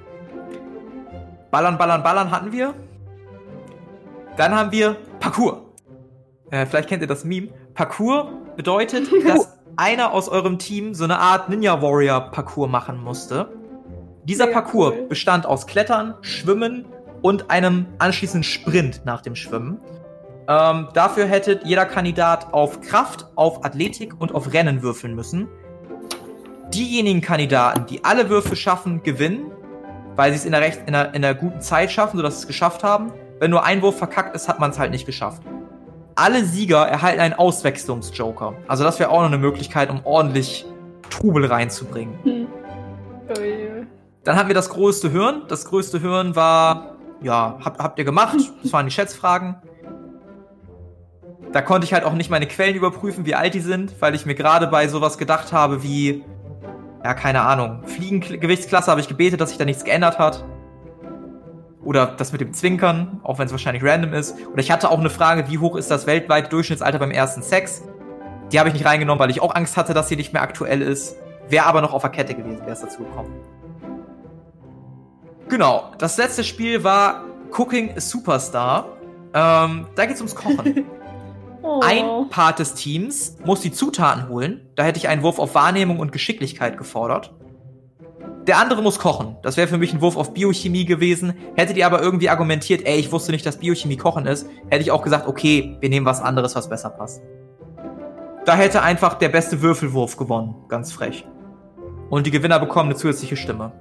Ballern, 1.51 1.77
ballern, 1.77 2.01
ballern 2.01 2.31
hatten 2.31 2.53
wir. 2.53 2.73
Dann 4.37 4.55
haben 4.55 4.71
wir 4.71 4.95
Parcours. 5.19 5.57
Äh, 6.49 6.65
vielleicht 6.65 6.87
kennt 6.87 7.01
ihr 7.01 7.07
das 7.07 7.25
Meme. 7.25 7.49
Parcours 7.73 8.27
bedeutet, 8.55 9.09
dass 9.27 9.58
einer 9.75 10.13
aus 10.13 10.29
eurem 10.29 10.59
Team 10.59 10.93
so 10.93 11.03
eine 11.03 11.19
Art 11.19 11.49
Ninja 11.49 11.81
Warrior 11.81 12.31
Parcours 12.31 12.69
machen 12.69 13.01
musste. 13.03 13.49
Dieser 14.23 14.45
Sehr 14.45 14.53
Parcours 14.53 14.93
cool. 14.97 15.07
bestand 15.07 15.45
aus 15.45 15.67
Klettern, 15.67 16.15
Schwimmen 16.21 16.85
und 17.21 17.49
einem 17.49 17.87
anschließenden 17.97 18.43
Sprint 18.43 19.01
nach 19.05 19.21
dem 19.21 19.35
Schwimmen. 19.35 19.79
Ähm, 20.47 20.87
dafür 20.93 21.25
hätte 21.25 21.61
jeder 21.63 21.85
Kandidat 21.85 22.53
auf 22.53 22.81
Kraft, 22.81 23.27
auf 23.35 23.65
Athletik 23.65 24.19
und 24.19 24.33
auf 24.33 24.53
Rennen 24.53 24.81
würfeln 24.81 25.15
müssen. 25.15 25.47
Diejenigen 26.73 27.21
Kandidaten, 27.21 27.85
die 27.87 28.03
alle 28.03 28.29
Würfe 28.29 28.55
schaffen, 28.55 29.03
gewinnen, 29.03 29.51
weil 30.15 30.31
sie 30.31 30.37
es 30.37 30.45
in 30.45 30.51
der, 30.51 30.61
recht, 30.61 30.81
in, 30.85 30.93
der, 30.93 31.13
in 31.13 31.21
der 31.21 31.35
guten 31.35 31.61
Zeit 31.61 31.91
schaffen, 31.91 32.17
sodass 32.17 32.35
sie 32.35 32.41
es 32.41 32.47
geschafft 32.47 32.83
haben. 32.83 33.11
Wenn 33.39 33.51
nur 33.51 33.63
ein 33.63 33.81
Wurf 33.81 33.97
verkackt 33.97 34.35
ist, 34.35 34.47
hat 34.47 34.59
man 34.59 34.71
es 34.71 34.79
halt 34.79 34.91
nicht 34.91 35.05
geschafft 35.05 35.41
alle 36.19 36.43
Sieger 36.43 36.85
erhalten 36.87 37.21
einen 37.21 37.33
Auswechslungsjoker. 37.33 38.53
Also 38.67 38.83
das 38.83 38.99
wäre 38.99 39.09
auch 39.09 39.21
noch 39.21 39.27
eine 39.27 39.37
Möglichkeit, 39.37 39.89
um 39.89 40.01
ordentlich 40.05 40.65
Trubel 41.09 41.45
reinzubringen. 41.45 42.19
Hm. 42.23 42.47
Oh 43.29 43.41
yeah. 43.41 43.85
Dann 44.23 44.35
hatten 44.35 44.49
wir 44.49 44.55
das 44.55 44.69
größte 44.69 45.09
Hirn. 45.09 45.43
Das 45.47 45.65
größte 45.65 45.99
Hirn 45.99 46.35
war, 46.35 46.97
ja, 47.21 47.57
hab, 47.63 47.81
habt 47.81 47.99
ihr 47.99 48.05
gemacht. 48.05 48.37
Das 48.61 48.73
waren 48.73 48.85
die 48.85 48.91
Schätzfragen. 48.91 49.55
Da 51.51 51.61
konnte 51.61 51.85
ich 51.85 51.93
halt 51.93 52.03
auch 52.03 52.13
nicht 52.13 52.29
meine 52.29 52.45
Quellen 52.45 52.75
überprüfen, 52.75 53.25
wie 53.25 53.33
alt 53.33 53.53
die 53.53 53.59
sind, 53.59 53.95
weil 54.01 54.13
ich 54.13 54.25
mir 54.25 54.35
gerade 54.35 54.67
bei 54.67 54.87
sowas 54.87 55.17
gedacht 55.17 55.51
habe 55.51 55.81
wie, 55.83 56.23
ja, 57.03 57.13
keine 57.13 57.41
Ahnung, 57.41 57.81
Fliegengewichtsklasse 57.85 58.91
habe 58.91 59.01
ich 59.01 59.07
gebetet, 59.07 59.41
dass 59.41 59.49
sich 59.49 59.57
da 59.57 59.65
nichts 59.65 59.83
geändert 59.83 60.19
hat. 60.19 60.43
Oder 61.83 62.07
das 62.07 62.31
mit 62.31 62.41
dem 62.41 62.53
Zwinkern, 62.53 63.21
auch 63.23 63.39
wenn 63.39 63.45
es 63.45 63.51
wahrscheinlich 63.51 63.83
random 63.83 64.13
ist. 64.13 64.35
Oder 64.51 64.59
ich 64.59 64.71
hatte 64.71 64.91
auch 64.91 64.99
eine 64.99 65.09
Frage, 65.09 65.49
wie 65.49 65.59
hoch 65.59 65.75
ist 65.75 65.89
das 65.89 66.07
weltweite 66.07 66.49
Durchschnittsalter 66.49 66.99
beim 66.99 67.11
ersten 67.11 67.41
Sex? 67.41 67.83
Die 68.51 68.59
habe 68.59 68.69
ich 68.69 68.73
nicht 68.73 68.85
reingenommen, 68.85 69.19
weil 69.19 69.29
ich 69.29 69.41
auch 69.41 69.55
Angst 69.55 69.77
hatte, 69.77 69.93
dass 69.93 70.09
sie 70.09 70.15
nicht 70.15 70.33
mehr 70.33 70.41
aktuell 70.41 70.81
ist. 70.81 71.15
Wäre 71.47 71.65
aber 71.65 71.81
noch 71.81 71.93
auf 71.93 72.01
der 72.01 72.11
Kette 72.11 72.35
gewesen, 72.35 72.61
wäre 72.61 72.71
es 72.71 72.81
dazu 72.81 73.03
gekommen. 73.03 73.33
Genau, 75.47 75.91
das 75.97 76.17
letzte 76.17 76.43
Spiel 76.43 76.83
war 76.83 77.23
Cooking 77.51 77.99
Superstar. 77.99 78.85
Ähm, 79.33 79.87
da 79.95 80.05
geht 80.05 80.15
es 80.15 80.21
ums 80.21 80.35
Kochen. 80.35 80.85
oh. 81.63 81.79
Ein 81.83 82.29
Part 82.29 82.59
des 82.59 82.75
Teams 82.75 83.37
muss 83.45 83.61
die 83.61 83.71
Zutaten 83.71 84.29
holen. 84.29 84.69
Da 84.75 84.83
hätte 84.83 84.99
ich 84.99 85.07
einen 85.07 85.23
Wurf 85.23 85.39
auf 85.39 85.55
Wahrnehmung 85.55 85.99
und 85.99 86.11
Geschicklichkeit 86.11 86.77
gefordert. 86.77 87.33
Der 88.49 88.57
andere 88.57 88.81
muss 88.81 88.97
kochen. 88.97 89.35
Das 89.43 89.57
wäre 89.57 89.67
für 89.67 89.77
mich 89.77 89.93
ein 89.93 90.01
Wurf 90.01 90.17
auf 90.17 90.33
Biochemie 90.33 90.83
gewesen. 90.83 91.35
Hättet 91.55 91.77
ihr 91.77 91.85
aber 91.85 92.01
irgendwie 92.01 92.29
argumentiert, 92.29 92.81
ey, 92.83 92.97
ich 92.97 93.11
wusste 93.11 93.31
nicht, 93.31 93.45
dass 93.45 93.57
Biochemie 93.57 93.95
kochen 93.95 94.25
ist, 94.25 94.47
hätte 94.71 94.81
ich 94.81 94.89
auch 94.89 95.03
gesagt, 95.03 95.27
okay, 95.27 95.77
wir 95.79 95.87
nehmen 95.87 96.07
was 96.07 96.19
anderes, 96.19 96.55
was 96.55 96.67
besser 96.67 96.89
passt. 96.89 97.21
Da 98.45 98.55
hätte 98.55 98.81
einfach 98.81 99.19
der 99.19 99.29
beste 99.29 99.61
Würfelwurf 99.61 100.17
gewonnen. 100.17 100.55
Ganz 100.67 100.91
frech. 100.91 101.27
Und 102.09 102.25
die 102.25 102.31
Gewinner 102.31 102.59
bekommen 102.59 102.89
eine 102.89 102.97
zusätzliche 102.97 103.37
Stimme. 103.37 103.71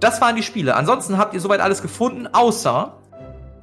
Das 0.00 0.22
waren 0.22 0.36
die 0.36 0.42
Spiele. 0.42 0.74
Ansonsten 0.74 1.18
habt 1.18 1.34
ihr 1.34 1.40
soweit 1.40 1.60
alles 1.60 1.82
gefunden, 1.82 2.26
außer 2.32 2.94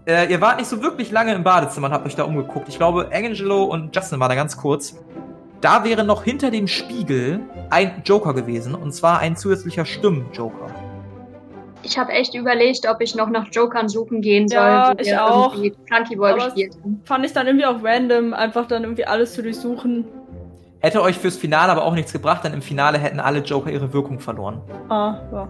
äh, 0.06 0.32
ihr 0.32 0.42
wart 0.42 0.60
nicht 0.60 0.70
so 0.70 0.84
wirklich 0.84 1.10
lange 1.10 1.34
im 1.34 1.44
Badezimmer 1.44 1.88
und 1.88 1.94
habt 1.94 2.06
euch 2.06 2.16
da 2.16 2.26
umgeguckt. 2.26 2.70
Ich 2.70 2.78
glaube, 2.78 3.10
Angelo 3.12 3.64
und 3.64 3.96
Justin 3.96 4.20
waren 4.20 4.30
da 4.30 4.36
ganz 4.36 4.58
kurz. 4.58 4.96
Da 5.62 5.84
wäre 5.84 6.04
noch 6.04 6.24
hinter 6.24 6.50
dem 6.50 6.68
Spiegel 6.68 7.40
ein 7.70 8.02
Joker 8.04 8.34
gewesen, 8.34 8.74
und 8.74 8.94
zwar 8.94 9.20
ein 9.20 9.36
zusätzlicher 9.36 9.86
Stimmen-Joker. 9.86 10.68
Ich 11.84 11.98
habe 11.98 12.12
echt 12.12 12.36
überlegt, 12.36 12.88
ob 12.88 13.02
ich 13.02 13.16
noch 13.16 13.30
nach 13.30 13.48
Jokern 13.52 13.88
suchen 13.88 14.22
gehen 14.22 14.48
soll, 14.48 14.60
ja, 14.60 14.94
ich 14.98 15.18
auch. 15.18 15.54
Flunky 15.54 16.16
Boy 16.16 16.36
gespielt 16.36 16.78
Fand 17.06 17.26
ich 17.26 17.34
dann 17.34 17.48
irgendwie 17.48 17.66
auch 17.66 17.84
random, 17.84 18.34
einfach 18.34 18.68
dann 18.68 18.84
irgendwie 18.84 19.06
alles 19.06 19.34
zu 19.34 19.42
durchsuchen. 19.42 20.06
Hätte 20.80 21.02
euch 21.02 21.18
fürs 21.18 21.38
Finale 21.38 21.72
aber 21.72 21.84
auch 21.84 21.94
nichts 21.94 22.12
gebracht, 22.12 22.44
denn 22.44 22.54
im 22.54 22.62
Finale 22.62 22.98
hätten 22.98 23.20
alle 23.20 23.40
Joker 23.40 23.72
ihre 23.72 23.94
Wirkung 23.94 24.20
verloren. 24.20 24.62
Ah, 24.90 25.16
ja. 25.32 25.50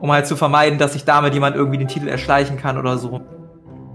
Um 0.00 0.12
halt 0.12 0.26
zu 0.26 0.36
vermeiden, 0.36 0.78
dass 0.78 0.94
sich 0.94 1.04
damit 1.04 1.34
jemand 1.34 1.56
irgendwie 1.56 1.78
den 1.78 1.88
Titel 1.88 2.08
erschleichen 2.08 2.58
kann 2.58 2.78
oder 2.78 2.98
so. 2.98 3.20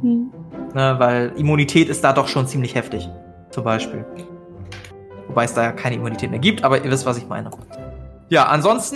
Hm. 0.02 0.32
Ne, 0.74 0.96
weil 0.98 1.34
Immunität 1.38 1.90
ist 1.90 2.04
da 2.04 2.14
doch 2.14 2.28
schon 2.28 2.48
ziemlich 2.48 2.76
heftig. 2.76 3.10
Zum 3.52 3.64
Beispiel. 3.64 4.06
Wobei 5.36 5.44
es 5.44 5.54
da 5.54 5.64
ja 5.64 5.74
keine 5.74 5.96
Immunität 5.96 6.32
mehr 6.32 6.40
gibt, 6.40 6.64
aber 6.64 6.82
ihr 6.82 6.90
wisst, 6.90 7.06
was 7.06 7.18
ich 7.18 7.28
meine. 7.28 7.52
Ja, 8.30 8.46
ansonsten, 8.46 8.96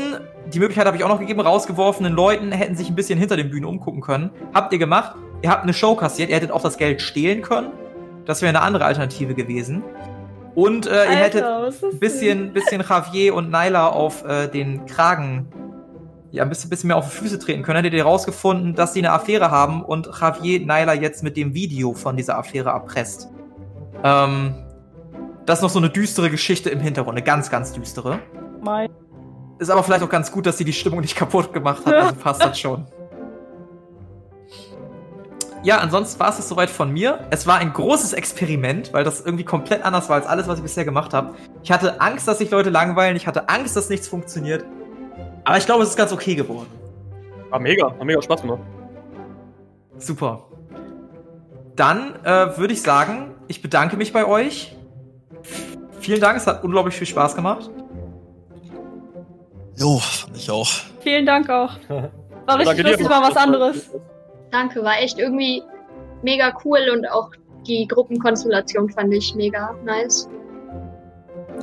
die 0.53 0.59
Möglichkeit 0.59 0.87
habe 0.87 0.95
ich 0.95 1.03
auch 1.03 1.09
noch 1.09 1.19
gegeben, 1.19 1.41
rausgeworfenen 1.41 2.13
Leuten 2.13 2.53
hätten 2.53 2.77
sich 2.77 2.87
ein 2.87 2.95
bisschen 2.95 3.19
hinter 3.19 3.35
den 3.35 3.49
Bühnen 3.49 3.65
umgucken 3.65 3.99
können. 3.99 4.29
Habt 4.53 4.71
ihr 4.71 4.79
gemacht? 4.79 5.15
Ihr 5.41 5.49
habt 5.49 5.63
eine 5.63 5.73
Show 5.73 5.95
kassiert, 5.95 6.29
ihr 6.29 6.37
hättet 6.37 6.51
auch 6.51 6.61
das 6.61 6.77
Geld 6.77 7.01
stehlen 7.01 7.41
können. 7.41 7.71
Das 8.23 8.41
wäre 8.41 8.47
eine 8.47 8.61
andere 8.61 8.85
Alternative 8.85 9.33
gewesen. 9.33 9.83
Und 10.55 10.87
äh, 10.87 11.07
ihr 11.07 11.17
hättet 11.17 11.43
ein 11.43 11.99
bisschen, 11.99 12.53
bisschen 12.53 12.85
Javier 12.87 13.35
und 13.35 13.51
Nyla 13.51 13.89
auf 13.89 14.23
äh, 14.23 14.47
den 14.47 14.85
Kragen, 14.85 15.49
ja, 16.31 16.43
ein 16.43 16.49
bisschen, 16.49 16.69
bisschen 16.69 16.87
mehr 16.87 16.95
auf 16.95 17.09
die 17.09 17.17
Füße 17.17 17.37
treten 17.39 17.63
können. 17.63 17.83
Hättet 17.83 17.95
ihr 17.95 18.05
rausgefunden, 18.05 18.75
dass 18.75 18.93
sie 18.93 18.99
eine 18.99 19.11
Affäre 19.11 19.51
haben 19.51 19.83
und 19.83 20.09
Javier 20.21 20.61
Nyla 20.61 20.93
jetzt 20.93 21.21
mit 21.21 21.35
dem 21.35 21.53
Video 21.53 21.91
von 21.91 22.15
dieser 22.15 22.37
Affäre 22.37 22.69
erpresst. 22.69 23.27
Ähm, 24.05 24.55
das 25.49 25.59
ist 25.59 25.63
noch 25.63 25.71
so 25.71 25.79
eine 25.79 25.89
düstere 25.89 26.29
Geschichte 26.29 26.69
im 26.69 26.79
Hintergrund, 26.79 27.17
eine 27.17 27.25
ganz, 27.25 27.49
ganz 27.49 27.73
düstere. 27.73 28.19
Mein. 28.61 28.87
Ist 29.57 29.71
aber 29.71 29.83
vielleicht 29.83 30.03
auch 30.03 30.09
ganz 30.09 30.31
gut, 30.31 30.45
dass 30.45 30.59
sie 30.59 30.63
die 30.63 30.73
Stimmung 30.73 31.01
nicht 31.01 31.15
kaputt 31.17 31.51
gemacht 31.51 31.87
hat, 31.87 31.93
also 31.93 32.15
passt 32.15 32.43
das 32.43 32.59
schon. 32.59 32.85
Ja, 35.63 35.79
ansonsten 35.79 36.19
war 36.19 36.29
es 36.29 36.37
das 36.37 36.47
soweit 36.47 36.69
von 36.69 36.91
mir. 36.91 37.27
Es 37.31 37.47
war 37.47 37.57
ein 37.57 37.73
großes 37.73 38.13
Experiment, 38.13 38.93
weil 38.93 39.03
das 39.03 39.21
irgendwie 39.21 39.43
komplett 39.43 39.83
anders 39.83 40.07
war 40.07 40.17
als 40.17 40.27
alles, 40.27 40.47
was 40.47 40.59
ich 40.59 40.63
bisher 40.63 40.85
gemacht 40.85 41.13
habe. 41.13 41.33
Ich 41.63 41.71
hatte 41.71 41.99
Angst, 41.99 42.27
dass 42.27 42.37
sich 42.37 42.51
Leute 42.51 42.69
langweilen. 42.69 43.17
Ich 43.17 43.25
hatte 43.25 43.49
Angst, 43.49 43.75
dass 43.75 43.89
nichts 43.89 44.07
funktioniert. 44.07 44.63
Aber 45.43 45.57
ich 45.57 45.65
glaube, 45.65 45.81
es 45.81 45.89
ist 45.89 45.97
ganz 45.97 46.13
okay 46.13 46.35
geworden. 46.35 46.67
War 47.49 47.59
mega, 47.59 47.87
hat 47.87 48.03
mega 48.03 48.21
Spaß 48.21 48.43
gemacht. 48.43 48.61
Super. 49.97 50.45
Dann 51.75 52.23
äh, 52.23 52.55
würde 52.55 52.71
ich 52.71 52.83
sagen, 52.83 53.31
ich 53.47 53.63
bedanke 53.63 53.97
mich 53.97 54.13
bei 54.13 54.25
euch. 54.25 54.75
Vielen 56.09 56.21
Dank, 56.21 56.37
es 56.37 56.47
hat 56.47 56.63
unglaublich 56.63 56.95
viel 56.95 57.05
Spaß 57.05 57.35
gemacht. 57.35 57.69
Jo, 59.75 60.01
ich 60.33 60.49
auch. 60.49 60.67
Vielen 61.01 61.23
Dank 61.23 61.47
auch. 61.51 61.73
War 62.47 62.57
richtig 62.57 62.83
lustig, 62.83 63.07
war 63.07 63.21
was 63.21 63.37
anderes. 63.37 63.91
Danke, 64.49 64.83
war 64.83 64.97
echt 64.99 65.19
irgendwie 65.19 65.61
mega 66.23 66.51
cool 66.65 66.79
und 66.91 67.07
auch 67.11 67.29
die 67.67 67.87
Gruppenkonstellation 67.87 68.89
fand 68.89 69.13
ich 69.13 69.35
mega 69.35 69.75
nice. 69.85 70.27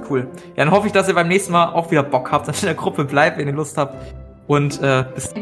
Cool. 0.08 0.28
Ja, 0.54 0.64
dann 0.64 0.70
hoffe 0.70 0.86
ich, 0.86 0.92
dass 0.92 1.08
ihr 1.08 1.14
beim 1.14 1.26
nächsten 1.26 1.50
Mal 1.50 1.72
auch 1.72 1.90
wieder 1.90 2.04
Bock 2.04 2.30
habt, 2.30 2.46
dass 2.46 2.62
ihr 2.62 2.68
in 2.68 2.76
der 2.76 2.80
Gruppe 2.80 3.04
bleibt, 3.04 3.38
wenn 3.38 3.48
ihr 3.48 3.52
Lust 3.52 3.76
habt. 3.76 3.96
Und 4.46 4.80
äh, 4.80 5.06
bis. 5.12 5.34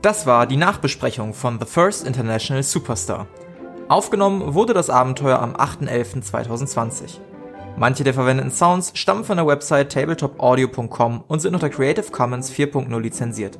Das 0.00 0.28
war 0.28 0.46
die 0.46 0.58
Nachbesprechung 0.58 1.34
von 1.34 1.58
The 1.58 1.66
First 1.66 2.06
International 2.06 2.62
Superstar. 2.62 3.26
Aufgenommen 3.88 4.54
wurde 4.54 4.72
das 4.72 4.88
Abenteuer 4.88 5.38
am 5.40 5.54
8.11.2020. 5.56 7.18
Manche 7.76 8.02
der 8.02 8.14
verwendeten 8.14 8.50
Sounds 8.50 8.92
stammen 8.94 9.24
von 9.24 9.36
der 9.36 9.46
Website 9.46 9.92
tabletopaudio.com 9.92 11.24
und 11.28 11.40
sind 11.40 11.54
unter 11.54 11.68
Creative 11.68 12.10
Commons 12.10 12.50
4.0 12.50 12.98
lizenziert. 13.00 13.58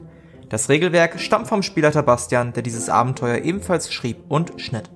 Das 0.49 0.71
Regelwerk 0.71 1.21
stammt 1.21 1.49
vom 1.49 1.63
Spielleiter 1.63 2.03
Bastian, 2.03 2.55
der 2.55 2.63
dieses 2.63 2.89
Abenteuer 2.89 3.39
ebenfalls 3.39 3.93
schrieb 3.93 4.19
und 4.29 4.61
schnitt. 4.61 4.91